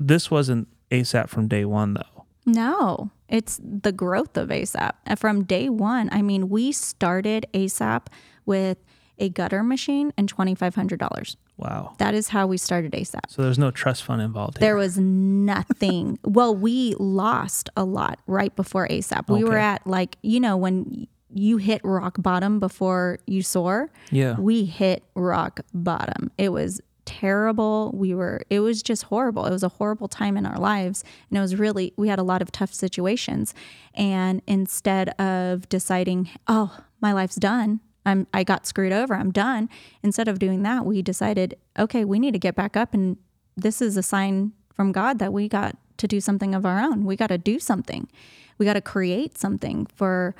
[0.00, 2.24] this wasn't ASAP from day one, though.
[2.46, 4.92] No, it's the growth of ASAP.
[5.06, 8.06] And From day one, I mean, we started ASAP
[8.46, 8.78] with
[9.18, 11.36] a gutter machine and $2,500.
[11.58, 11.94] Wow.
[11.98, 13.20] That is how we started ASAP.
[13.28, 14.68] So there's no trust fund involved here.
[14.68, 16.18] There was nothing.
[16.24, 19.28] well, we lost a lot right before ASAP.
[19.28, 24.40] We were at like, you know, when you hit rock bottom before you soar, yeah.
[24.40, 26.30] we hit rock bottom.
[26.38, 26.80] It was
[27.10, 27.90] terrible.
[27.92, 29.44] We were, it was just horrible.
[29.44, 31.02] It was a horrible time in our lives.
[31.28, 33.52] And it was really, we had a lot of tough situations.
[33.94, 39.68] And instead of deciding, oh, my life's done, I'm, I got screwed over, I'm done.
[40.04, 42.94] Instead of doing that, we decided, okay, we need to get back up.
[42.94, 43.16] And
[43.56, 47.04] this is a sign from God that we got to do something of our own.
[47.04, 48.08] We got to do something.
[48.56, 50.36] We got to create something for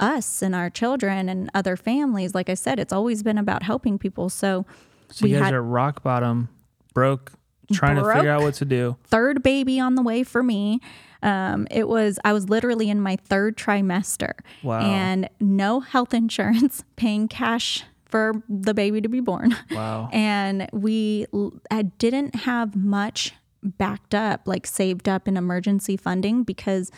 [0.00, 2.34] us and our children and other families.
[2.34, 4.28] Like I said, it's always been about helping people.
[4.28, 4.66] So,
[5.10, 6.48] So we you guys had are rock bottom,
[6.94, 7.32] broke,
[7.72, 8.96] trying to figure out what to do.
[9.04, 10.80] third baby on the way for me.
[11.22, 14.80] Um, it was I was literally in my third trimester Wow.
[14.80, 19.56] and no health insurance, paying cash for the baby to be born.
[19.70, 20.08] Wow.
[20.12, 21.26] and we
[21.70, 26.90] I didn't have much backed up, like saved up in emergency funding because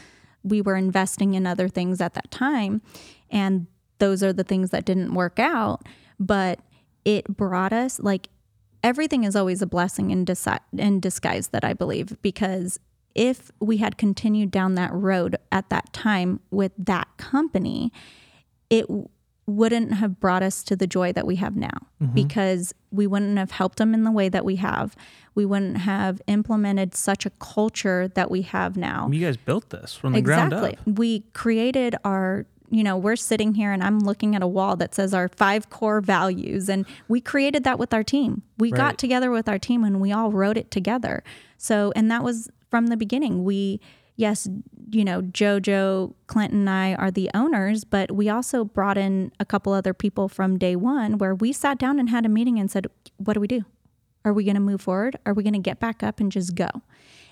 [0.43, 2.81] we were investing in other things at that time.
[3.31, 3.67] And
[3.99, 5.83] those are the things that didn't work out.
[6.19, 6.61] But
[7.05, 8.29] it brought us, like,
[8.83, 10.27] everything is always a blessing in,
[10.77, 12.79] in disguise, that I believe, because
[13.15, 17.93] if we had continued down that road at that time with that company,
[18.69, 18.87] it
[19.47, 21.69] wouldn't have brought us to the joy that we have now
[22.03, 22.15] Mm-hmm.
[22.15, 24.97] because we wouldn't have helped them in the way that we have.
[25.35, 29.09] We wouldn't have implemented such a culture that we have now.
[29.11, 30.75] You guys built this from the ground up.
[30.87, 34.95] We created our, you know, we're sitting here and I'm looking at a wall that
[34.95, 36.69] says our five core values.
[36.69, 38.43] And we created that with our team.
[38.59, 38.77] We Right.
[38.77, 41.23] got together with our team and we all wrote it together.
[41.59, 43.45] So, and that was from the beginning.
[43.45, 43.81] We,
[44.17, 44.49] yes,
[44.91, 49.45] you know, JoJo, Clint, and I are the owners, but we also brought in a
[49.45, 52.71] couple other people from day one where we sat down and had a meeting and
[52.71, 52.87] said,
[53.19, 53.65] what do we do?
[54.25, 55.19] Are we going to move forward?
[55.27, 56.69] Are we going to get back up and just go?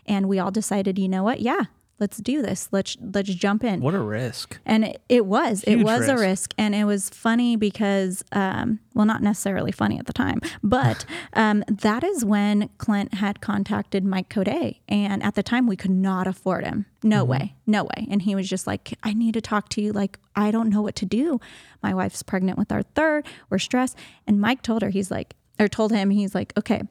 [0.07, 1.40] And we all decided, you know what?
[1.40, 1.62] Yeah,
[2.03, 2.69] let's do this.
[2.73, 3.81] Let's let's jump in.
[3.81, 4.59] What a risk.
[4.67, 6.21] And it, it was it Huge was a risk.
[6.23, 11.07] risk, and it was funny because, um, well, not necessarily funny at the time, but
[11.35, 14.49] um, that is when Clint had contacted Mike Code,
[14.88, 16.87] and at the time we could not afford him.
[17.05, 18.09] No way, no way.
[18.11, 19.93] And he was just like, "I need to talk to you.
[19.93, 21.41] Like, I don't know what to do.
[21.85, 23.27] My wife's pregnant with our third.
[23.49, 26.83] We're stressed." And Mike told her, he's like, or told him, he's like, "Okay,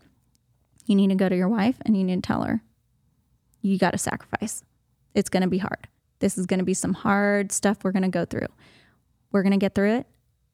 [0.85, 2.63] you need to go to your wife and you need to tell her
[3.61, 4.63] you got to sacrifice.
[5.13, 5.87] It's going to be hard.
[6.19, 8.47] This is going to be some hard stuff we're going to go through.
[9.31, 10.07] We're going to get through it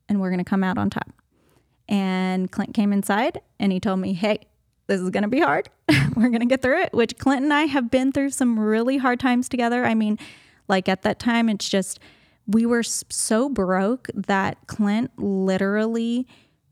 [0.08, 1.12] and we're going to come out on top.
[1.90, 4.48] And Clint came inside and he told me, Hey,
[4.88, 5.70] this is going to be hard.
[6.16, 8.98] we're going to get through it, which Clint and I have been through some really
[8.98, 9.86] hard times together.
[9.86, 10.18] I mean,
[10.68, 12.00] like at that time, it's just,
[12.46, 16.28] we were so broke that Clint literally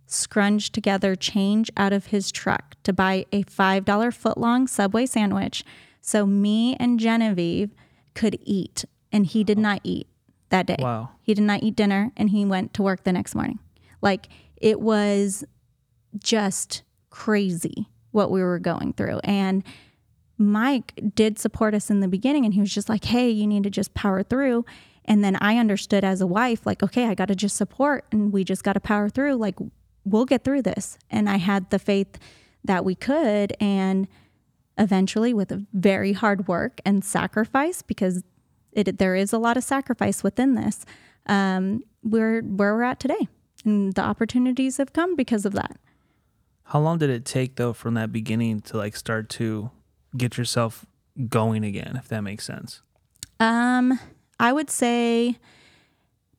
[0.08, 5.66] scrunched together change out of his truck to buy a $5 footlong Subway sandwich
[6.06, 7.72] so me and Genevieve
[8.14, 8.86] could eat.
[9.12, 10.08] And he did not eat
[10.50, 10.76] that day.
[10.78, 11.10] Wow.
[11.24, 13.58] He did not eat dinner and he went to work the next morning.
[14.04, 15.44] Like it was
[16.20, 19.20] just crazy what we were going through.
[19.24, 19.64] And
[20.38, 23.64] Mike did support us in the beginning and he was just like, hey, you need
[23.64, 24.64] to just power through.
[25.06, 28.32] And then I understood as a wife, like, okay, I got to just support and
[28.32, 29.36] we just got to power through.
[29.36, 29.56] Like,
[30.04, 31.00] we'll get through this.
[31.10, 32.20] And I had the faith
[32.64, 33.56] that we could.
[33.60, 34.08] And
[34.78, 38.24] eventually, with very hard work and sacrifice, because
[38.72, 40.86] it, there is a lot of sacrifice within this,
[41.28, 43.28] um, we're where we're at today.
[43.64, 45.78] And the opportunities have come because of that.
[46.66, 49.72] How long did it take though from that beginning to like start to
[50.16, 50.86] get yourself
[51.30, 52.82] going again, if that makes sense?
[53.40, 54.00] Um,
[54.40, 55.38] I would say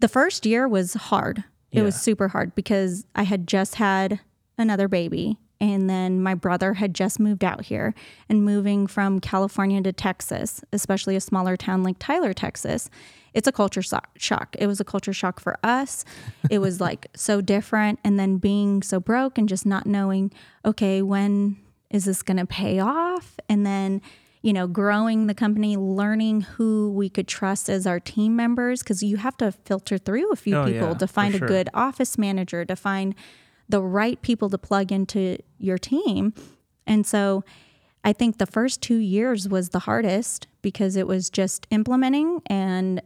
[0.00, 1.44] the first year was hard.
[1.72, 4.20] It was super hard because I had just had
[4.56, 7.94] another baby and then my brother had just moved out here
[8.28, 12.90] and moving from California to Texas, especially a smaller town like Tyler, Texas.
[13.32, 14.54] It's a culture so- shock.
[14.58, 16.04] It was a culture shock for us.
[16.50, 20.32] It was like so different and then being so broke and just not knowing,
[20.64, 21.56] okay, when
[21.90, 23.36] is this going to pay off?
[23.48, 24.02] And then
[24.42, 29.02] you know, growing the company, learning who we could trust as our team members, because
[29.02, 31.44] you have to filter through a few Oh, people yeah, to find sure.
[31.44, 33.16] a good office manager, to find
[33.68, 36.32] the right people to plug into your team.
[36.86, 37.44] And so
[38.04, 43.02] I think the first two years was the hardest because it was just implementing and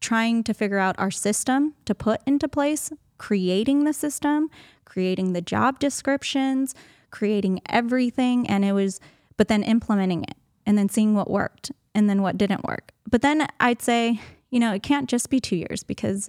[0.00, 4.50] trying to figure out our system to put into place, creating the system,
[4.84, 6.74] creating the job descriptions,
[7.10, 8.46] creating everything.
[8.48, 9.00] And it was,
[9.38, 12.92] but then implementing it and then seeing what worked and then what didn't work.
[13.08, 16.28] But then I'd say, you know, it can't just be two years because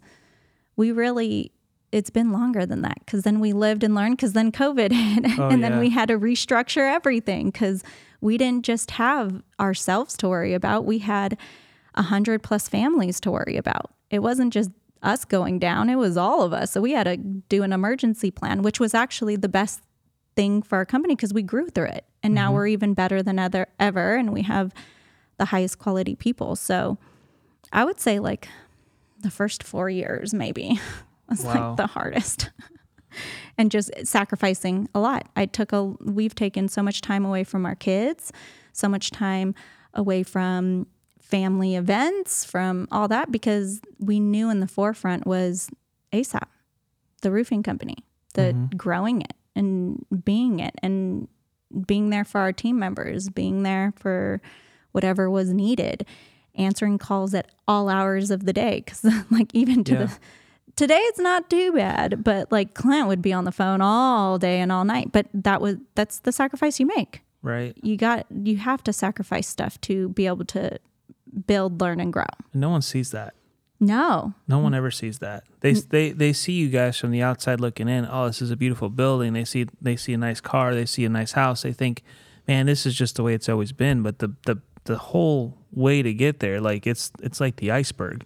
[0.77, 1.51] we really,
[1.91, 5.39] it's been longer than that because then we lived and learned because then COVID hit
[5.39, 5.79] Oh, and then yeah.
[5.79, 7.83] we had to restructure everything because
[8.21, 10.85] we didn't just have ourselves to worry about.
[10.85, 11.37] We had
[11.95, 13.91] a hundred plus families to worry about.
[14.09, 14.71] It wasn't just
[15.03, 16.71] us going down, it was all of us.
[16.71, 19.81] So we had to do an emergency plan, which was actually the best
[20.35, 22.05] thing for our company because we grew through it.
[22.23, 22.55] And now mm-hmm.
[22.55, 24.73] we're even better than other ever and we have
[25.37, 26.55] the highest quality people.
[26.55, 26.97] So
[27.71, 28.47] I would say like
[29.19, 30.79] the first four years maybe
[31.29, 31.69] was Wow.
[31.69, 32.49] like the hardest.
[33.57, 35.27] and just sacrificing a lot.
[35.35, 38.31] I took a we've taken so much time away from our kids,
[38.73, 39.55] so much time
[39.93, 40.87] away from
[41.19, 45.69] family events, from all that because we knew in the forefront was
[46.13, 46.47] ASAP,
[47.21, 47.97] the roofing company,
[48.33, 48.77] the mm-hmm.
[48.77, 51.27] growing it and being it and
[51.85, 54.41] being there for our team members, being there for
[54.93, 56.05] whatever was needed,
[56.55, 60.05] answering calls at all hours of the day cuz like even to Yeah.
[60.05, 60.17] the
[60.77, 64.61] today it's not too bad, but like Clint would be on the phone all day
[64.61, 65.11] and all night.
[65.11, 67.23] But that was that's the sacrifice you make.
[67.41, 67.75] Right.
[67.81, 70.79] You got you have to sacrifice stuff to be able to
[71.45, 72.25] build, learn, and grow.
[72.53, 73.33] No one sees that.
[73.79, 75.43] No, No one ever sees that.
[75.59, 75.89] They mm.
[75.89, 78.07] they they see you guys from the outside looking in.
[78.09, 79.33] Oh, this is a beautiful building.
[79.33, 80.73] They see they see a nice car.
[80.73, 81.61] They see a nice house.
[81.61, 82.03] They think,
[82.47, 84.01] man, this is just the way it's always been.
[84.01, 88.25] But the the the whole way to get there, like it's it's like the iceberg.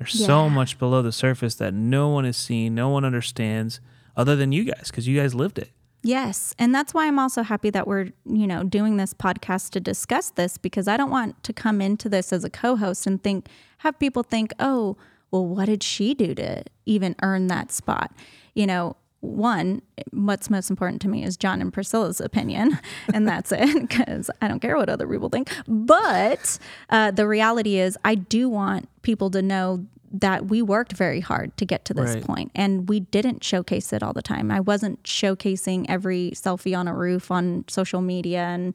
[0.00, 3.80] There's so much below the surface that no one is seeing, no one understands
[4.16, 5.70] other than you guys because you guys lived it.
[6.02, 6.54] Yes.
[6.58, 10.30] And that's why I'm also happy that we're, you know, doing this podcast to discuss
[10.30, 13.48] this because I don't want to come into this as a co host and think,
[13.78, 14.96] have people think, oh,
[15.30, 18.12] well, what did she do to even earn that spot?
[18.54, 22.78] You know, one, what's most important to me is John and Priscilla's opinion,
[23.14, 25.50] and that's it, because I don't care what other people think.
[25.68, 26.58] But
[26.88, 31.56] uh, the reality is, I do want people to know that we worked very hard
[31.56, 32.24] to get to this Right.
[32.24, 34.50] point, and we didn't showcase it all the time.
[34.50, 38.74] I wasn't showcasing every selfie on a roof on social media and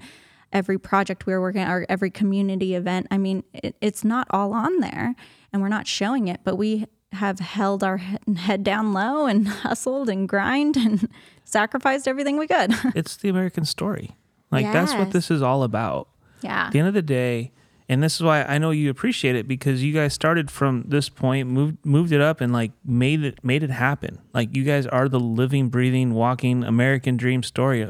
[0.54, 3.08] every project we were working or every community event.
[3.12, 5.16] I mean, it, it's not all on there,
[5.52, 6.86] and we're not showing it, but we
[7.16, 11.09] have held our head down low and hustled and grind and
[11.45, 12.74] sacrificed everything we could.
[12.95, 14.16] It's the American story.
[14.51, 16.07] Like that's what this is all about.
[16.41, 16.68] yeah.
[16.68, 17.51] At the end of the day,
[17.89, 21.09] and this is why I know you appreciate it because you guys started from this
[21.09, 24.20] point, moved moved it up, and like made it made it happen.
[24.34, 27.89] Like you guys are the living, breathing, walking American dream story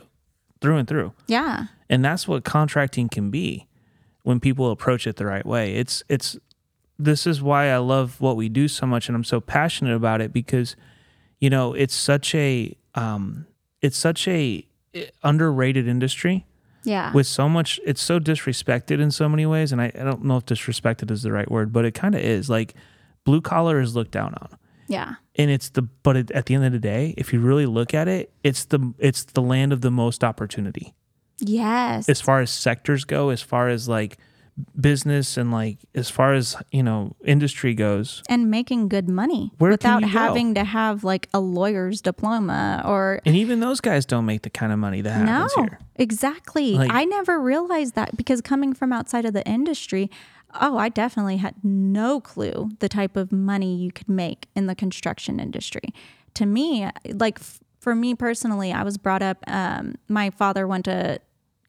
[0.59, 1.13] through and through.
[1.27, 1.67] Yeah.
[1.89, 3.67] and that's what contracting can be
[4.23, 6.35] when people approach it the right way it's it's
[6.97, 10.21] this is why i love what we do so much and i'm so passionate about
[10.21, 10.75] it because
[11.39, 13.45] you know it's such a um
[13.81, 16.45] it's such a eh, underrated industry
[16.83, 17.11] Yeah.
[17.13, 20.37] with so much it's so disrespected in so many ways and i, I don't know
[20.37, 22.73] if disrespected is the right word but it kind of is like
[23.25, 24.49] blue collar is looked down on
[24.87, 25.15] yeah.
[25.35, 27.93] and it's the but it, at the end of the day if you really look
[27.93, 30.93] at it it's the it's the land of the most opportunity
[31.41, 32.07] Yes.
[32.07, 34.17] as far as sectors go, as far as like
[34.79, 38.23] business and like as far as you know industry goes.
[38.29, 40.07] and making good money Where without go?
[40.07, 44.49] having to have like a lawyer's diploma or And even those guys don't make the
[44.49, 45.79] kind of money that happens no here.
[45.97, 50.09] exactly Like- i never realized that because coming from outside of the industry
[50.61, 54.75] oh i definitely had no clue the type of money you could make in the
[54.75, 55.93] construction industry
[56.33, 57.39] to me like
[57.81, 61.19] for me personally i was brought up um, my father went to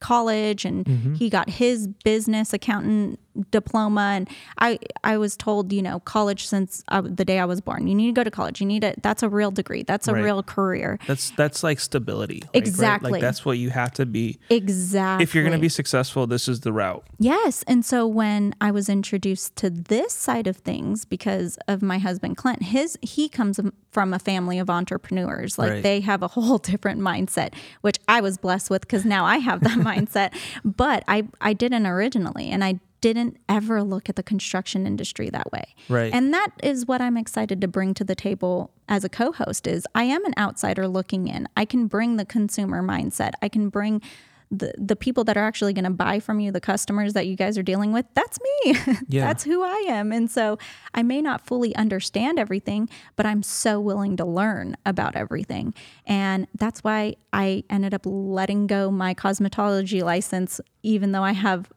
[0.01, 1.15] college and Mm-hmm.
[1.15, 3.19] he got his business accountant
[3.51, 4.29] diploma and
[4.59, 7.95] i i was told you know college since uh, the day i was born you
[7.95, 10.25] need to go to college you need to that's a real degree that's a Right.
[10.25, 12.41] real career That's that's like stability.
[12.41, 12.57] like, right?
[12.57, 13.11] Exactly.
[13.13, 14.39] Like that's what you have to be.
[14.49, 17.05] exactly If you're going to be successful, this is the route.
[17.19, 17.63] Yes.
[17.67, 22.37] And so when I was introduced to this side of things because of my husband
[22.37, 23.61] Clint, his he comes
[23.91, 25.59] from a family of entrepreneurs.
[25.59, 25.83] Like Right.
[25.83, 29.61] they have a whole different mindset, which I was blessed with because now I have
[29.61, 30.33] that mindset.
[30.65, 35.51] But I I didn't originally and I didn't ever look at the construction industry that
[35.53, 35.75] way.
[35.89, 36.13] Right.
[36.13, 39.87] And that is what I'm excited to bring to the table as a co-host is
[39.95, 41.49] I am an outsider looking in.
[41.57, 43.33] I can bring the consumer mindset.
[43.43, 44.03] I can bring
[44.51, 47.37] the the people that are actually going to buy from you, the customers that you
[47.37, 48.07] guys are dealing with.
[48.15, 48.75] That's me.
[49.09, 49.27] Yeah.
[49.27, 50.13] that's who I am.
[50.13, 50.59] And so
[50.95, 55.75] I may not fully understand everything, but I'm so willing to learn about everything.
[56.07, 61.73] And that's why I ended up letting go my cosmetology license even though I have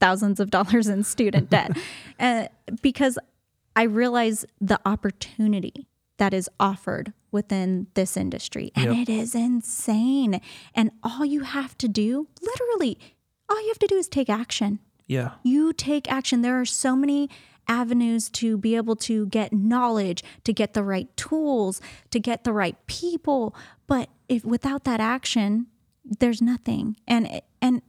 [0.00, 1.76] thousands of dollars in student debt
[2.20, 2.46] uh,
[2.82, 3.18] because
[3.76, 5.88] I realize the opportunity
[6.18, 8.72] that is offered within this industry.
[8.74, 9.08] And Yep.
[9.08, 10.40] it is insane.
[10.74, 12.98] And all you have to do, literally,
[13.48, 14.80] all you have to do is take action.
[15.06, 15.32] Yeah.
[15.42, 16.42] You take action.
[16.42, 17.30] There are so many
[17.68, 21.80] avenues to be able to get knowledge, to get the right tools,
[22.10, 23.54] to get the right people.
[23.86, 25.66] But if without that action,
[26.04, 26.96] there's nothing.
[27.06, 27.82] And and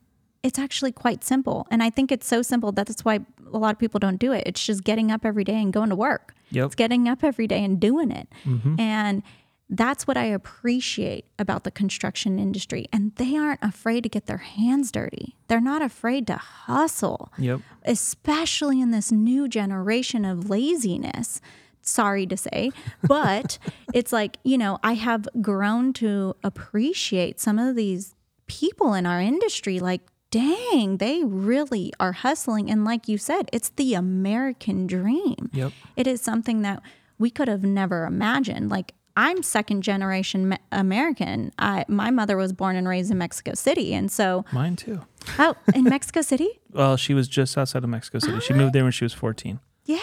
[0.43, 1.67] it's actually quite simple.
[1.69, 3.19] And I think it's so simple that that's why
[3.51, 4.43] a lot of people don't do it.
[4.45, 6.33] It's just getting up every day and going to work.
[6.51, 6.65] Yep.
[6.67, 8.27] It's getting up every day and doing it.
[8.45, 8.79] Mm-hmm.
[8.79, 9.23] And
[9.69, 12.87] that's what I appreciate about the construction industry.
[12.91, 15.35] And they aren't afraid to get their hands dirty.
[15.47, 17.59] They're not afraid to hustle, Yep.
[17.83, 21.39] especially in this new generation of laziness.
[21.81, 22.71] Sorry to say,
[23.07, 23.59] but
[23.93, 28.15] it's like, you know, I have grown to appreciate some of these
[28.47, 29.79] people in our industry.
[29.79, 30.01] Like,
[30.32, 32.69] dang, they really are hustling.
[32.69, 35.49] And like you said, it's the American dream.
[35.53, 35.71] Yep.
[35.95, 36.82] It is something that
[37.17, 38.69] we could have never imagined.
[38.69, 41.51] Like I'm second generation American.
[41.59, 45.01] I, my mother was born and raised in Mexico City, and so Mine too.
[45.38, 48.39] oh, in Mexico City, Well, she was just outside of Mexico City.
[48.39, 49.59] She moved there when she was 14.
[49.86, 49.97] yeah.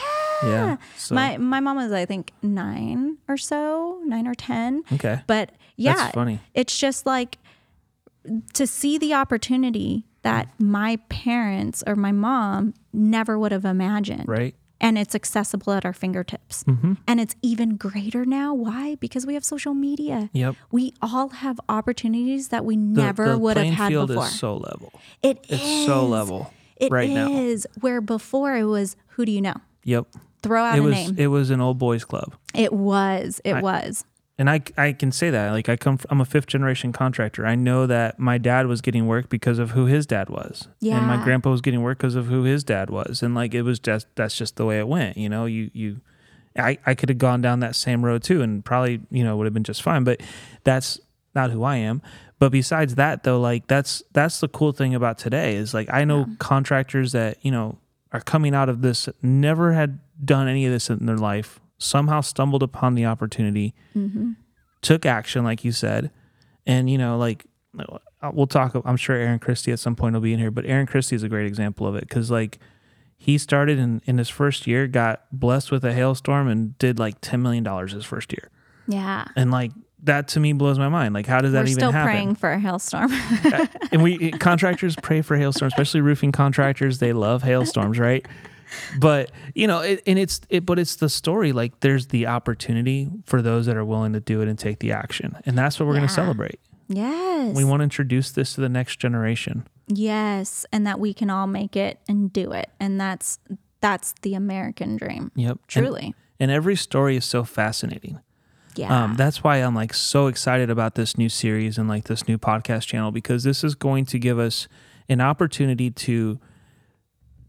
[0.44, 0.76] Yeah.
[0.98, 4.82] So My my mom was I think nine or so, nine or ten.
[4.92, 5.22] okay.
[5.26, 6.40] But yeah, funny.
[6.52, 7.38] it's just like
[8.52, 14.24] to see the opportunity that my parents or my mom never would have imagined.
[14.28, 14.54] Right.
[14.78, 16.62] and it's accessible at our fingertips.
[16.64, 16.92] Mm-hmm.
[17.08, 18.52] And it's even greater now.
[18.52, 18.96] Why?
[18.96, 20.28] Because we have social media.
[20.34, 20.54] Yep.
[20.70, 24.24] We all have opportunities that we The, never the would have playing had field before.
[24.26, 24.92] is so level.
[25.22, 27.28] It It's so level It right now.
[27.30, 27.66] is.
[27.80, 29.56] Where before it was, who do you know?
[29.84, 30.08] Yep.
[30.42, 31.14] throw out it a was name.
[31.18, 32.34] it was an old boys club.
[32.52, 33.40] It was.
[33.44, 34.04] It was.
[34.38, 37.46] And I, I can say that like I come I'm a fifth generation contractor.
[37.46, 40.68] I know that my dad was getting work because of who his dad was,
[40.98, 43.62] and my grandpa was getting work because of who his dad was, and like it
[43.62, 45.16] was just that's just the way it went.
[45.16, 46.00] You know, you you,
[46.56, 49.46] I I could have gone down that same road too, and probably you know would
[49.46, 50.04] have been just fine.
[50.04, 50.20] But
[50.64, 51.00] that's
[51.34, 52.02] not who I am.
[52.38, 56.04] But besides that though, like that's that's the cool thing about today is like I
[56.04, 57.78] know contractors that you know
[58.12, 62.20] are coming out of this never had done any of this in their life somehow
[62.20, 63.74] stumbled upon the opportunity
[64.82, 66.10] took action, like you said,
[66.66, 67.44] and you know, like
[67.78, 68.74] uh, we'll talk.
[68.84, 71.22] I'm sure Aaron Christie at some point will be in here, but Aaron Christie is
[71.22, 72.58] a great example of it because like
[73.18, 77.16] he started in in his first year, got blessed with a hailstorm, and did like
[77.20, 78.50] ten million dollars his first year,
[78.86, 79.24] Yeah.
[79.36, 79.72] and like
[80.02, 81.14] that to me blows my mind.
[81.14, 82.12] Like, how does that We're even still happen?
[82.12, 83.10] praying for a hailstorm.
[83.92, 86.98] and we contractors pray for hailstorms, especially roofing contractors.
[86.98, 88.24] They love hailstorms, right?
[88.98, 91.52] But you know, it, and it's it, but it's the story.
[91.52, 94.92] Like, there's the opportunity for those that are willing to do it and take the
[94.92, 96.58] action, and that's what we're going to celebrate.
[96.88, 97.54] yes.
[97.56, 99.66] We want to introduce this to the next generation.
[99.88, 103.38] yes, and that we can all make it and do it, and that's
[103.80, 105.30] that's the American dream.
[105.36, 106.14] Yep, And- Truly.
[106.38, 108.18] And, every story is so fascinating.
[108.74, 109.04] Yeah.
[109.04, 112.36] Um, that's why I'm like so excited about this new series and like this new
[112.36, 114.68] podcast channel because this is going to give us
[115.08, 116.38] an opportunity to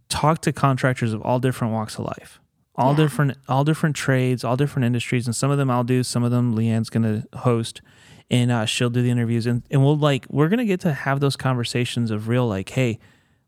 [0.09, 2.39] talk to contractors of all different walks of life,
[2.75, 2.97] all Yeah.
[2.97, 6.31] different, all different trades, all different industries, and some of them I'll do, some of
[6.31, 7.81] them LeeAnn's gonna host,
[8.29, 11.19] and uh, she'll do the interviews, and and we'll like we're gonna get to have
[11.19, 12.99] those conversations of real like, hey,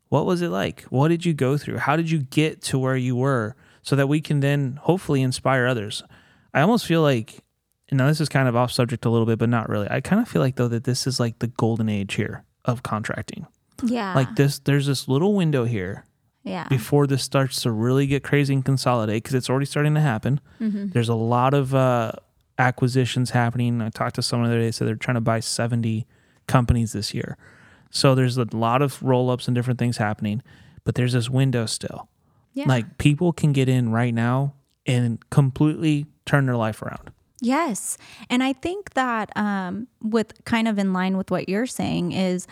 [0.08, 0.82] what was it like?
[0.84, 1.78] What did you go through?
[1.78, 3.54] How did you get to where you were?
[3.82, 6.02] So that we can then hopefully inspire others.
[6.52, 7.38] I almost feel like,
[7.90, 9.88] now this is kind of off subject a little bit, but not really.
[9.88, 12.82] I kind of feel like though that this is like the golden age here of
[12.82, 13.46] contracting.
[13.82, 14.12] yeah.
[14.14, 16.04] Like this, there's this little window here
[16.42, 16.66] yeah.
[16.68, 20.40] before this starts to really get crazy and consolidate because it's already starting to happen.
[20.92, 22.12] There's a lot of uh,
[22.58, 23.80] acquisitions happening.
[23.80, 26.06] I talked to someone the other day, said they're trying to buy 70
[26.46, 27.36] companies this year.
[27.90, 30.42] So there's a lot of roll ups and different things happening,
[30.84, 32.08] but there's this window still.
[32.54, 32.66] yeah.
[32.66, 34.54] Like people can get in right now
[34.86, 37.10] and completely turn their life around.
[37.40, 37.96] Yes.
[38.28, 42.46] And I think that um, with kind of in line with what you're saying is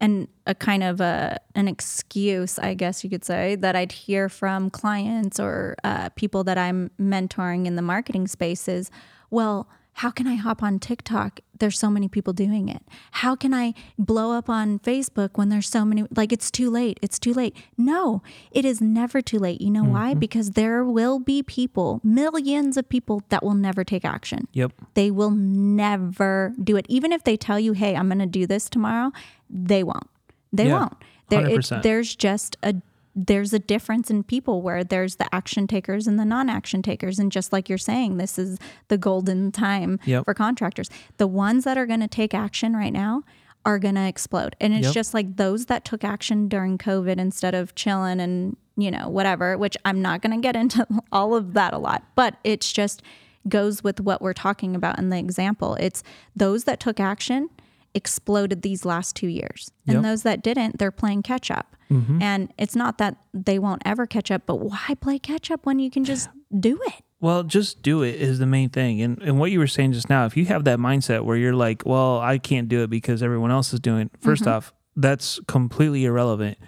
[0.00, 4.28] and a kind of a an excuse, I guess you could say, that I'd hear
[4.28, 8.90] from clients or uh, people that I'm mentoring in the marketing space is,
[9.30, 9.68] well,
[10.00, 11.40] how can I hop on TikTok?
[11.58, 12.82] There's so many people doing it.
[13.12, 16.04] How can I blow up on Facebook when there's so many?
[16.14, 16.98] Like, it's too late.
[17.00, 17.56] It's too late.
[17.78, 19.62] No, it is never too late.
[19.62, 20.10] You know why?
[20.10, 20.18] Mm-hmm.
[20.20, 24.72] Because there will be people, millions of people, that will never take action Yep.
[24.92, 26.84] they will never do it.
[26.90, 29.12] Even if they tell you, "Hey, I'm going to do this tomorrow,"
[29.48, 30.08] they won't.
[30.52, 30.94] They Yeah, won't.
[31.28, 31.82] There, it, 100%.
[31.82, 32.74] there's just a
[33.16, 37.32] there's a difference in people where there's the action takers and the non-action takers, and
[37.32, 38.58] just like you're saying, this is
[38.88, 40.26] the golden time Yep.
[40.26, 40.90] for contractors.
[41.16, 43.22] The ones that are going to take action right now
[43.64, 44.94] are going to explode, and it's Yep.
[44.94, 49.56] just like those that took action during COVID instead of chilling and you know whatever.
[49.56, 53.02] Which I'm not going to get into all of that a lot, but it's just
[53.48, 55.76] goes with what we're talking about in the example.
[55.80, 56.02] It's
[56.34, 57.48] those that took action
[57.96, 59.72] exploded these last two years.
[59.86, 60.02] And Yep.
[60.02, 61.74] those that didn't, they're playing catch up.
[61.90, 62.20] Mm-hmm.
[62.20, 65.78] And it's not that they won't ever catch up, but why play catch up when
[65.78, 66.28] you can just
[66.60, 67.02] do it?
[67.20, 69.00] Well, just do it is the main thing.
[69.00, 71.54] And and what you were saying just now, if you have that mindset where you're
[71.54, 74.48] like, well, I can't do it because everyone else is doing it, 1st mm-hmm.
[74.48, 76.58] off, that's completely irrelevant.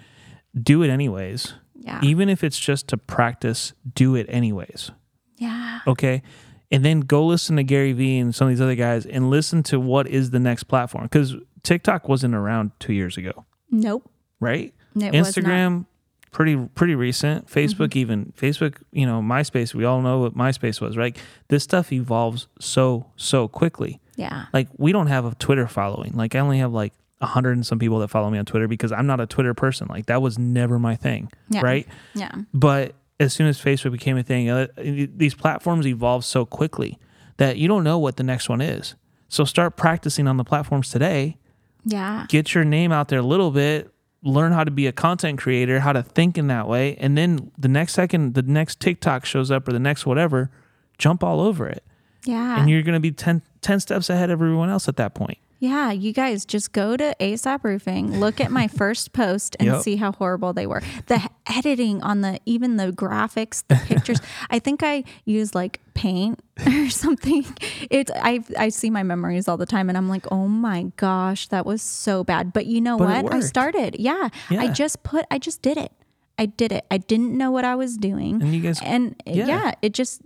[0.59, 1.53] Do it anyways.
[1.75, 1.99] Yeah.
[2.01, 4.91] Even if it's just to practice, do it anyways.
[5.37, 5.79] Yeah.
[5.85, 6.23] Okay.
[6.71, 9.63] And then go listen to Gary Vee and some of these other guys and listen
[9.63, 11.05] to what is the next platform.
[11.05, 14.09] Because TikTok wasn't around two years ago, Nope.
[14.39, 14.73] right?
[14.95, 14.99] It.
[14.99, 15.15] Mm-hmm.
[15.15, 15.85] Instagram,
[16.31, 17.47] pretty pretty recent.
[17.47, 19.73] Facebook, even Facebook, you know, MySpace.
[19.73, 21.17] We all know what MySpace was, right?
[21.47, 23.99] This stuff evolves so so quickly.
[24.15, 24.45] Yeah.
[24.53, 26.11] Like we don't have a Twitter following.
[26.13, 28.67] Like I only have like a hundred and some people that follow me on Twitter
[28.67, 29.87] because I'm not a Twitter person.
[29.89, 31.61] Like that was never my thing, Yeah.
[31.61, 31.87] right?
[32.13, 32.31] Yeah.
[32.53, 36.97] But as soon as Facebook became a thing, uh, these platforms evolve so quickly
[37.37, 38.95] that you don't know what the next one is.
[39.27, 41.37] So start practicing on the platforms today
[41.85, 42.25] Yeah.
[42.29, 43.91] get your name out there a little bit
[44.21, 47.51] learn how to be a content creator how to think in that way and then
[47.57, 50.51] the next second the next tiktok shows up or the next whatever
[50.97, 51.81] jump all over it
[52.25, 52.59] Yeah.
[52.59, 55.37] and you're going to be 10, 10 steps ahead of everyone else at that point
[55.59, 59.81] Yeah, you guys just go to ASAP Roofing, look at my first post, and Yep.
[59.81, 60.81] see how horrible they were.
[61.07, 64.19] The editing on the even the graphics, the pictures.
[64.49, 67.45] I think I use like paint or something.
[67.89, 71.47] It's I I see my memories all the time, and I'm like, oh my gosh,
[71.49, 72.53] that was so bad.
[72.53, 73.33] But you know But what?
[73.33, 73.97] I started.
[73.99, 75.25] Yeah, I just put.
[75.29, 75.91] I just did it.
[76.37, 76.85] I did it.
[76.89, 78.41] I didn't know what I was doing.
[78.41, 79.45] And you guys And uh, Yeah.
[79.45, 80.21] yeah, it just,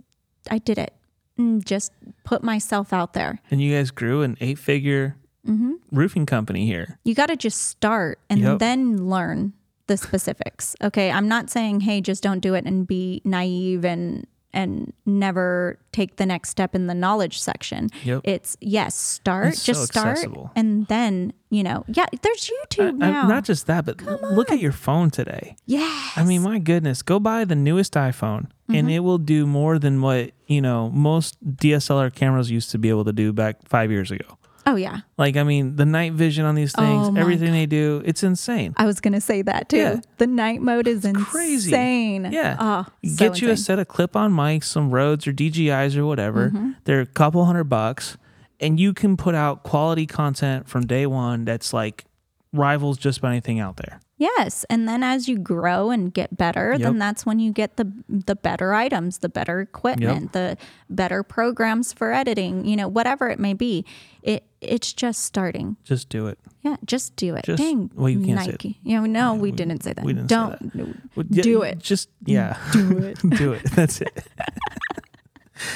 [0.48, 0.92] I did it.
[1.36, 1.90] And just
[2.22, 3.40] put myself out there.
[3.50, 5.16] and you guys grew an eight figure
[5.46, 5.72] Mm-hmm.
[5.92, 6.98] roofing company here.
[7.04, 8.58] You got to just start and Yep.
[8.60, 9.52] then learn
[9.86, 10.74] the specifics.
[10.82, 11.10] Okay.
[11.10, 16.16] I'm not saying, hey, just don't do it and be naive and, and never take
[16.16, 17.90] the next step in the knowledge section.
[18.04, 18.22] Yep.
[18.24, 20.50] It's yes, start, It's just so start, accessible.
[20.56, 22.06] and then you know, yeah.
[22.22, 23.28] There's YouTube I- now.
[23.28, 24.00] not just that, but
[24.32, 25.56] look at your phone today.
[25.66, 26.12] yes.
[26.16, 28.74] I mean, my goodness, go buy the newest iPhone Mm-hmm.
[28.76, 32.88] and it will do more than what, you know, most DSLR cameras used to be
[32.88, 34.38] able to do back five years ago.
[34.66, 38.02] Oh yeah, Like, I mean, the night vision on these things, Oh everything they do,
[38.04, 38.72] it's insane.
[38.76, 39.76] I was gonna say that too.
[39.76, 40.00] Yeah.
[40.18, 41.70] The night mode is crazy.
[41.70, 42.28] insane.
[42.32, 42.56] Yeah.
[42.58, 46.06] Oh, so Get you a set of clip on mics, some Rodes or DJIs or
[46.06, 46.48] whatever.
[46.48, 46.70] Mm-hmm.
[46.84, 48.16] They're a couple hundred bucks.
[48.60, 52.04] And you can put out quality content from day one that's like
[52.52, 54.00] rivals just about anything out there.
[54.24, 56.80] Yes, and then as you grow and get better, Yep.
[56.80, 60.56] then that's when you get the the better items, the better equipment, the
[60.88, 63.84] better programs for editing, you know, whatever it may be.
[64.22, 65.76] It it's just starting.
[65.84, 66.38] Just do it.
[66.62, 67.44] Yeah, just do it.
[67.44, 68.52] Just- Dang, well, you can't say it.
[68.52, 68.80] Nike.
[68.82, 70.02] You know, no, uh, we, didn't say that.
[70.02, 71.78] we didn't Don't no, Well, yeah, do it.
[71.80, 73.18] Just yeah, do it.
[73.36, 73.62] do it.
[73.72, 74.26] That's it.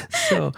[0.30, 0.52] so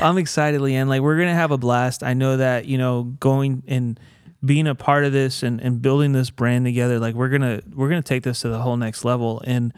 [0.00, 0.88] I'm excited, LeeAnn.
[0.88, 2.02] Like we're gonna have a blast.
[2.02, 4.00] I know that you know going and
[4.46, 6.98] being a part of this and, and building this brand together.
[6.98, 9.72] Like we're gonna we're gonna take this to the whole next level, and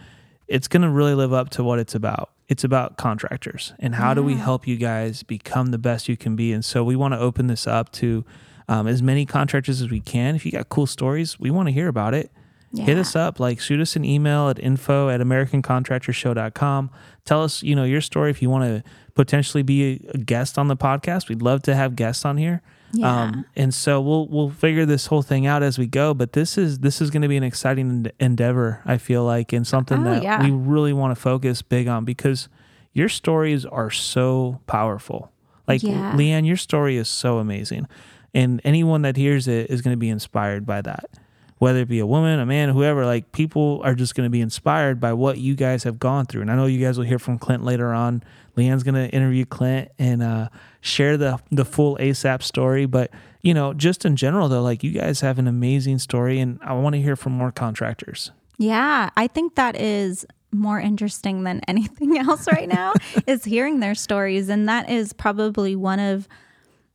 [0.47, 2.31] it's gonna really live up to what it's about.
[2.49, 6.35] It's about contractors and how do we help you guys become the best you can
[6.35, 6.51] be.
[6.55, 8.25] And so we want to open this up to
[8.69, 10.35] um, as many contractors as we can.
[10.35, 12.31] If you got cool stories, we want to hear about it
[12.77, 16.91] hit us up like shoot us an email at info at americancontractorshow.com
[17.25, 20.69] tell us you know your story if you want to potentially be a guest on
[20.69, 22.61] the podcast we'd love to have guests on here
[22.95, 23.32] Um, Yeah.
[23.57, 26.78] and so we'll we'll figure this whole thing out as we go but this is
[26.78, 30.05] this is going to be an exciting en- endeavor i feel like and something Oh,
[30.14, 30.43] that yeah.
[30.43, 32.49] we really want to focus big on because
[32.95, 35.30] your stories are so powerful
[35.66, 36.14] like Yeah.
[36.16, 37.86] LeeAnn your story is so amazing
[38.34, 41.11] and anyone that hears it is going to be inspired by that
[41.59, 44.41] whether it be a woman, a man, whoever, like people are just going to be
[44.41, 46.41] inspired by what you guys have gone through.
[46.41, 48.22] And I know you guys will hear from Clint later on.
[48.57, 50.51] LeeAnn's going to interview Clint and uh,
[50.89, 52.86] share the the full ASAP story.
[52.86, 53.11] But
[53.43, 56.72] you know, just in general though, like you guys have an amazing story, and I
[56.74, 58.32] want to hear from more contractors.
[58.59, 62.95] Yeah, I think that is more interesting than anything else right now
[63.26, 66.26] is hearing their stories and that is probably one of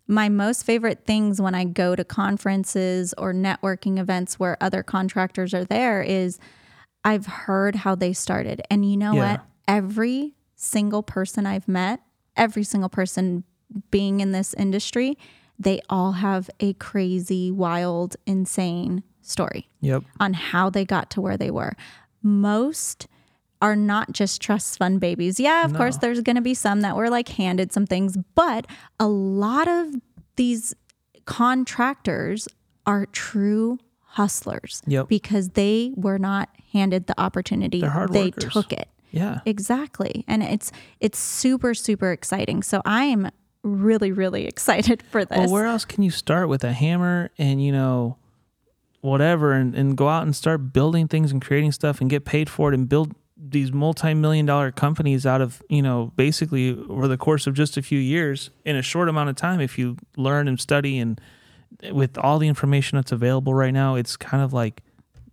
[0.08, 5.54] my most favorite things when I go to conferences or networking events where other contractors
[5.54, 6.40] are there is
[7.06, 8.62] I've heard how they started.
[8.70, 9.32] And you know Yeah.
[9.34, 9.46] what?
[9.68, 12.02] Every single person I've met,
[12.36, 13.44] every single person
[13.92, 15.18] being in this industry,
[15.60, 20.04] they all have a crazy, wild, insane story Yep.
[20.20, 21.74] on how they got to where they were.
[22.22, 23.08] Most
[23.62, 25.40] are not just trust fund babies.
[25.40, 25.78] Yeah, of No.
[25.78, 28.68] course, there's going to be some that were like handed some things, but
[29.00, 29.96] a lot of
[30.36, 30.76] these
[31.26, 32.48] contractors
[32.86, 35.08] are true hustlers Yep.
[35.08, 37.82] because they were not handed the opportunity.
[38.12, 38.90] They took it.
[39.12, 39.40] Yeah.
[39.46, 40.26] Exactly.
[40.28, 42.64] And it's it's super super exciting.
[42.64, 43.30] So I am
[43.64, 45.38] really really excited for this.
[45.38, 48.18] Well, where else can you start with a hammer and you know
[49.02, 52.50] whatever and, and go out and start building things and creating stuff and get paid
[52.50, 57.18] for it and build these multi-million dollar companies out of you know basically over the
[57.18, 60.48] course of just a few years in a short amount of time if you learn
[60.48, 61.20] and study and
[61.92, 64.82] with all the information that's available right now it's kind of like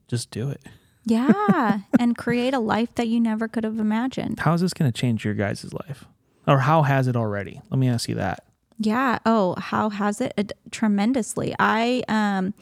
[0.09, 0.61] just do it
[1.07, 4.41] yeah, and create a life that you never could have imagined.
[4.41, 6.05] how is this going to change your guys' life
[6.51, 8.45] or how has it already let me ask you that
[8.83, 9.19] Yeah.
[9.27, 10.53] Oh, how has it?
[10.71, 11.55] Tremendously.
[11.59, 12.55] I, um,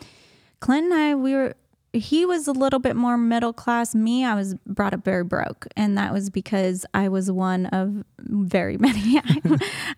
[0.59, 1.55] Clint and I, we were,
[1.99, 3.95] he was a little bit more middle class.
[3.95, 5.67] Me, I was brought up very broke.
[5.77, 9.21] And that was because I was one of very many.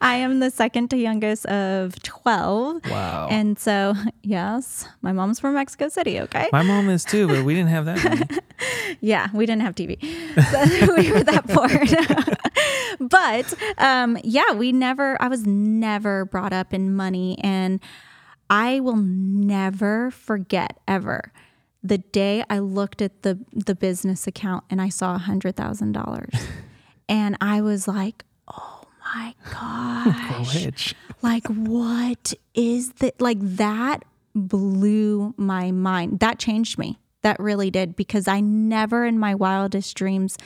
[0.00, 2.90] I am the second to youngest of 12.
[2.90, 6.20] wow And so, yes, my mom's from Mexico City.
[6.20, 6.48] Okay.
[6.52, 8.42] my mom is too but we didn't have that.
[9.00, 9.98] Yeah, we didn't have TV.
[10.02, 13.08] So we were that poor.
[13.08, 17.38] but um, yeah, we never, I was never brought up in money.
[17.42, 17.80] And
[18.50, 21.32] I will never forget ever
[21.82, 26.40] the day I looked at the, the business account and I saw a $100,000.
[27.08, 28.82] and I was like, oh
[29.14, 30.94] my gosh.
[31.22, 34.04] Like what is that like that
[34.34, 36.20] blew my mind.
[36.20, 36.98] That changed me.
[37.22, 40.38] That really did because i never in my wildest dreams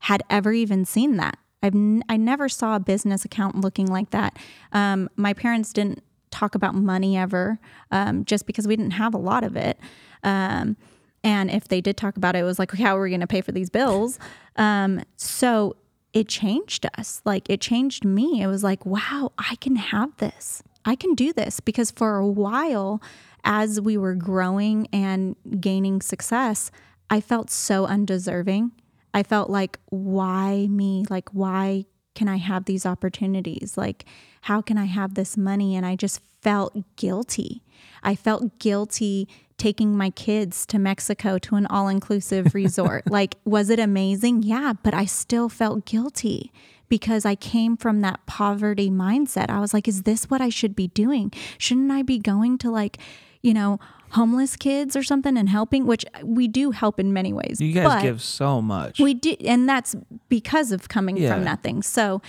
[0.00, 1.38] had ever even seen that.
[1.62, 4.38] I've n- i never saw a business account looking like that.
[4.72, 7.58] Um, my parents didn't talk about money ever
[7.90, 9.78] um, just because we didn't have a lot of it
[10.22, 10.76] um,
[11.24, 13.26] And if they did talk about it, it was like, how are we going to
[13.26, 14.18] pay for these bills?
[14.56, 15.76] Um, so
[16.12, 17.20] it changed us.
[17.24, 18.40] Like it changed me.
[18.42, 20.62] It was like, wow, I can have this.
[20.84, 23.02] I can do this because for a while,
[23.44, 26.70] as we were growing and gaining success,
[27.10, 28.72] I felt so undeserving.
[29.12, 31.04] I felt like, why me?
[31.10, 31.86] Like, why
[32.18, 33.74] can I have these opportunities?
[33.76, 34.04] Like,
[34.42, 35.76] how can I have this money?
[35.76, 37.62] And I just felt guilty.
[38.02, 43.08] I felt guilty taking my kids to Mexico to an all inclusive resort.
[43.08, 44.42] like, was it amazing?
[44.42, 46.52] Yeah, but I still felt guilty
[46.88, 49.48] because I came from that poverty mindset.
[49.48, 51.32] I was like, is this what I should be doing?
[51.56, 52.98] Shouldn't I be going to like,
[53.42, 53.78] you know,
[54.12, 57.60] homeless kids or something and helping, which we do help in many ways.
[57.60, 58.98] You guys give so much.
[58.98, 59.94] We do, and that's
[60.28, 61.34] because of coming yeah.
[61.34, 61.82] from nothing.
[61.82, 62.22] So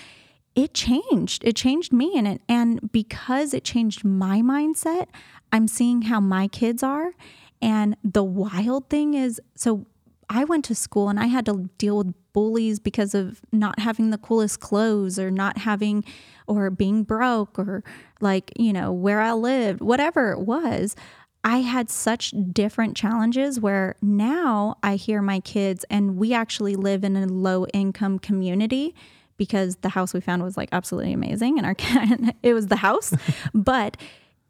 [0.55, 1.43] it changed.
[1.45, 5.07] It changed me and it and because it changed my mindset,
[5.51, 7.13] I'm seeing how my kids are.
[7.61, 9.86] And the wild thing is so
[10.30, 14.11] I went to school and I had to deal with bullies because of not having
[14.11, 16.03] the coolest clothes or not having
[16.45, 17.84] or being broke or
[18.21, 20.95] like, you know, where I lived, whatever it was.
[21.44, 27.04] I had such different challenges where now I hear my kids, and we actually live
[27.04, 28.94] in a low income community
[29.38, 31.76] because the house we found was like absolutely amazing and our
[32.44, 33.14] it was the house.
[33.54, 33.96] But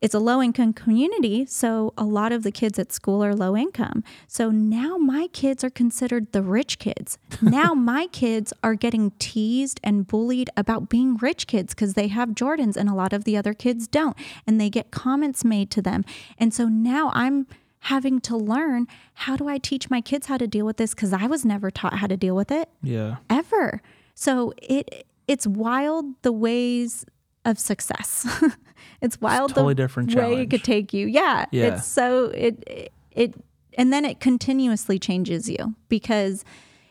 [0.02, 3.58] it's a low income community, so a lot of the kids at school are low
[3.58, 4.04] income.
[4.28, 7.18] So now my kids are considered the rich kids.
[7.42, 12.30] now my kids are getting teased and bullied about being rich kids because they have
[12.30, 14.16] Jordans and a lot of the other kids don't.
[14.48, 16.06] And they get comments made to them.
[16.38, 17.48] And so now I'm
[17.84, 21.14] having to learn how do I teach my kids how to deal with this because
[21.14, 22.70] I was never taught how to deal with it.
[22.82, 23.18] Yeah.
[23.30, 23.82] Ever.
[24.16, 27.06] So it it's wild the ways
[27.46, 28.28] of success.
[29.02, 30.42] it's wild it's totally the different way challenge.
[30.42, 31.08] it could take you.
[31.08, 31.76] Yeah, yeah.
[31.76, 33.34] It's so it it
[33.78, 36.44] and then it continuously changes you because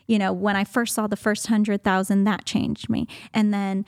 [0.07, 3.85] you know when I first saw the first hundred thousand, that changed me, and then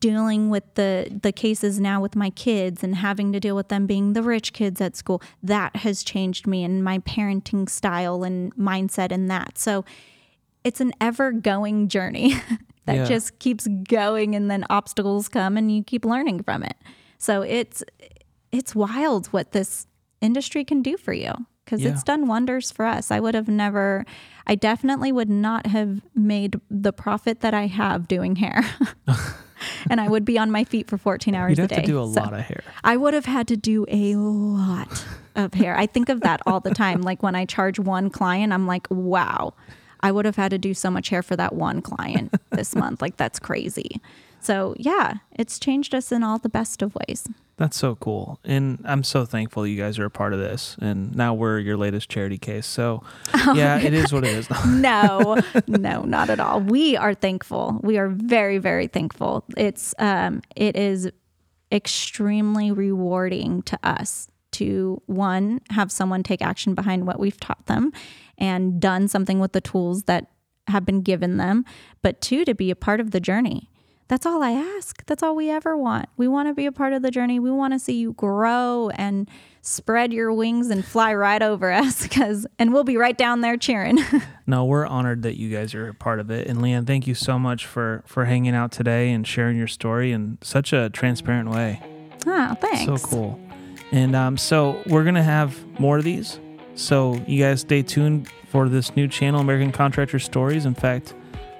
[0.00, 3.86] dealing with the the cases now with my kids and having to deal with them
[3.86, 8.54] being the rich kids at school that has changed me and my parenting style and
[8.56, 9.84] mindset and that so
[10.64, 12.32] it's an ever going journey
[12.86, 13.04] that yeah.
[13.04, 16.76] just keeps going and then obstacles come and you keep learning from it.
[17.18, 17.82] So it's
[18.52, 19.86] it's wild what this
[20.20, 21.32] industry can do for you
[21.64, 21.90] because yeah.
[21.90, 23.10] it's done wonders for us.
[23.10, 24.04] I would have never
[24.46, 28.64] I definitely would not have made the profit that I have doing hair.
[29.90, 31.80] and I would be on my feet for 14 hours You'd a have day.
[31.80, 32.62] to do a so lot of hair.
[32.84, 35.04] I would have had to do a lot
[35.34, 35.76] of hair.
[35.76, 37.02] I think of that all the time.
[37.02, 39.54] Like when I charge one client, I'm like, wow,
[40.00, 43.02] I would have had to do so much hair for that one client this month.
[43.02, 44.00] Like that's crazy.
[44.46, 47.28] So yeah, it's changed us in all the best of ways.
[47.56, 48.38] That's so cool.
[48.44, 50.76] And I'm so thankful you guys are a part of this.
[50.80, 52.64] And now we're your latest charity case.
[52.64, 53.02] So
[53.54, 54.48] yeah, it is what it is.
[54.68, 56.60] no, no, not at all.
[56.60, 57.80] We are thankful.
[57.82, 59.44] We are very, very thankful.
[59.56, 61.10] It's um it is
[61.72, 67.92] extremely rewarding to us to one, have someone take action behind what we've taught them
[68.38, 70.30] and done something with the tools that
[70.68, 71.64] have been given them,
[72.00, 73.68] but two, to be a part of the journey.
[74.08, 75.04] That's all I ask.
[75.06, 76.08] That's all we ever want.
[76.16, 77.40] We want to be a part of the journey.
[77.40, 79.28] We want to see you grow and
[79.62, 83.56] spread your wings and fly right over us cuz and we'll be right down there
[83.56, 83.98] cheering.
[84.46, 86.46] no, we're honored that you guys are a part of it.
[86.46, 90.12] And LeeAnn, thank you so much for for hanging out today and sharing your story
[90.12, 91.80] in such a transparent way.
[92.26, 93.02] Oh, thanks.
[93.02, 93.40] So cool.
[93.92, 96.40] And um, so we're going to have more of these.
[96.74, 100.66] So you guys stay tuned for this new channel, American Contractor Stories.
[100.66, 101.14] In fact,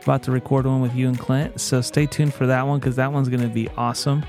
[0.07, 1.61] about to record one with you and Clint.
[1.61, 4.25] So stay tuned for that one because that one's going to be awesome.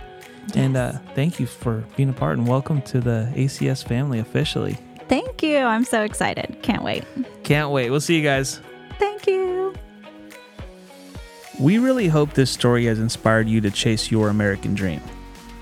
[0.47, 0.55] Yes.
[0.55, 4.79] And uh, thank you for being a part and welcome to the ACS family officially.
[5.07, 5.59] Thank you.
[5.59, 6.57] I'm so excited.
[6.63, 7.03] Can't wait.
[7.43, 7.91] Can't wait.
[7.91, 8.59] We'll see you guys.
[8.97, 9.75] Thank you.
[11.59, 15.01] We really hope this story has inspired you to chase your American dream.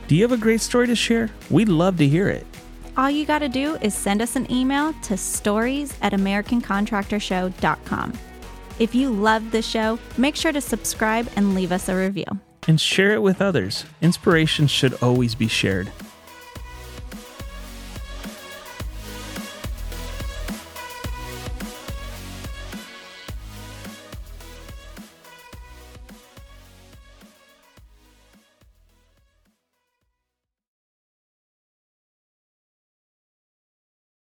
[0.07, 1.29] Do you have a great story to share?
[1.49, 2.47] We'd love to hear it.
[2.95, 8.13] All you got to do is send us an email to stories at AmericanContractorShow.com.
[8.77, 12.25] If you love the show, make sure to subscribe and leave us a review.
[12.67, 13.85] And share it with others.
[14.01, 15.91] Inspiration should always be shared.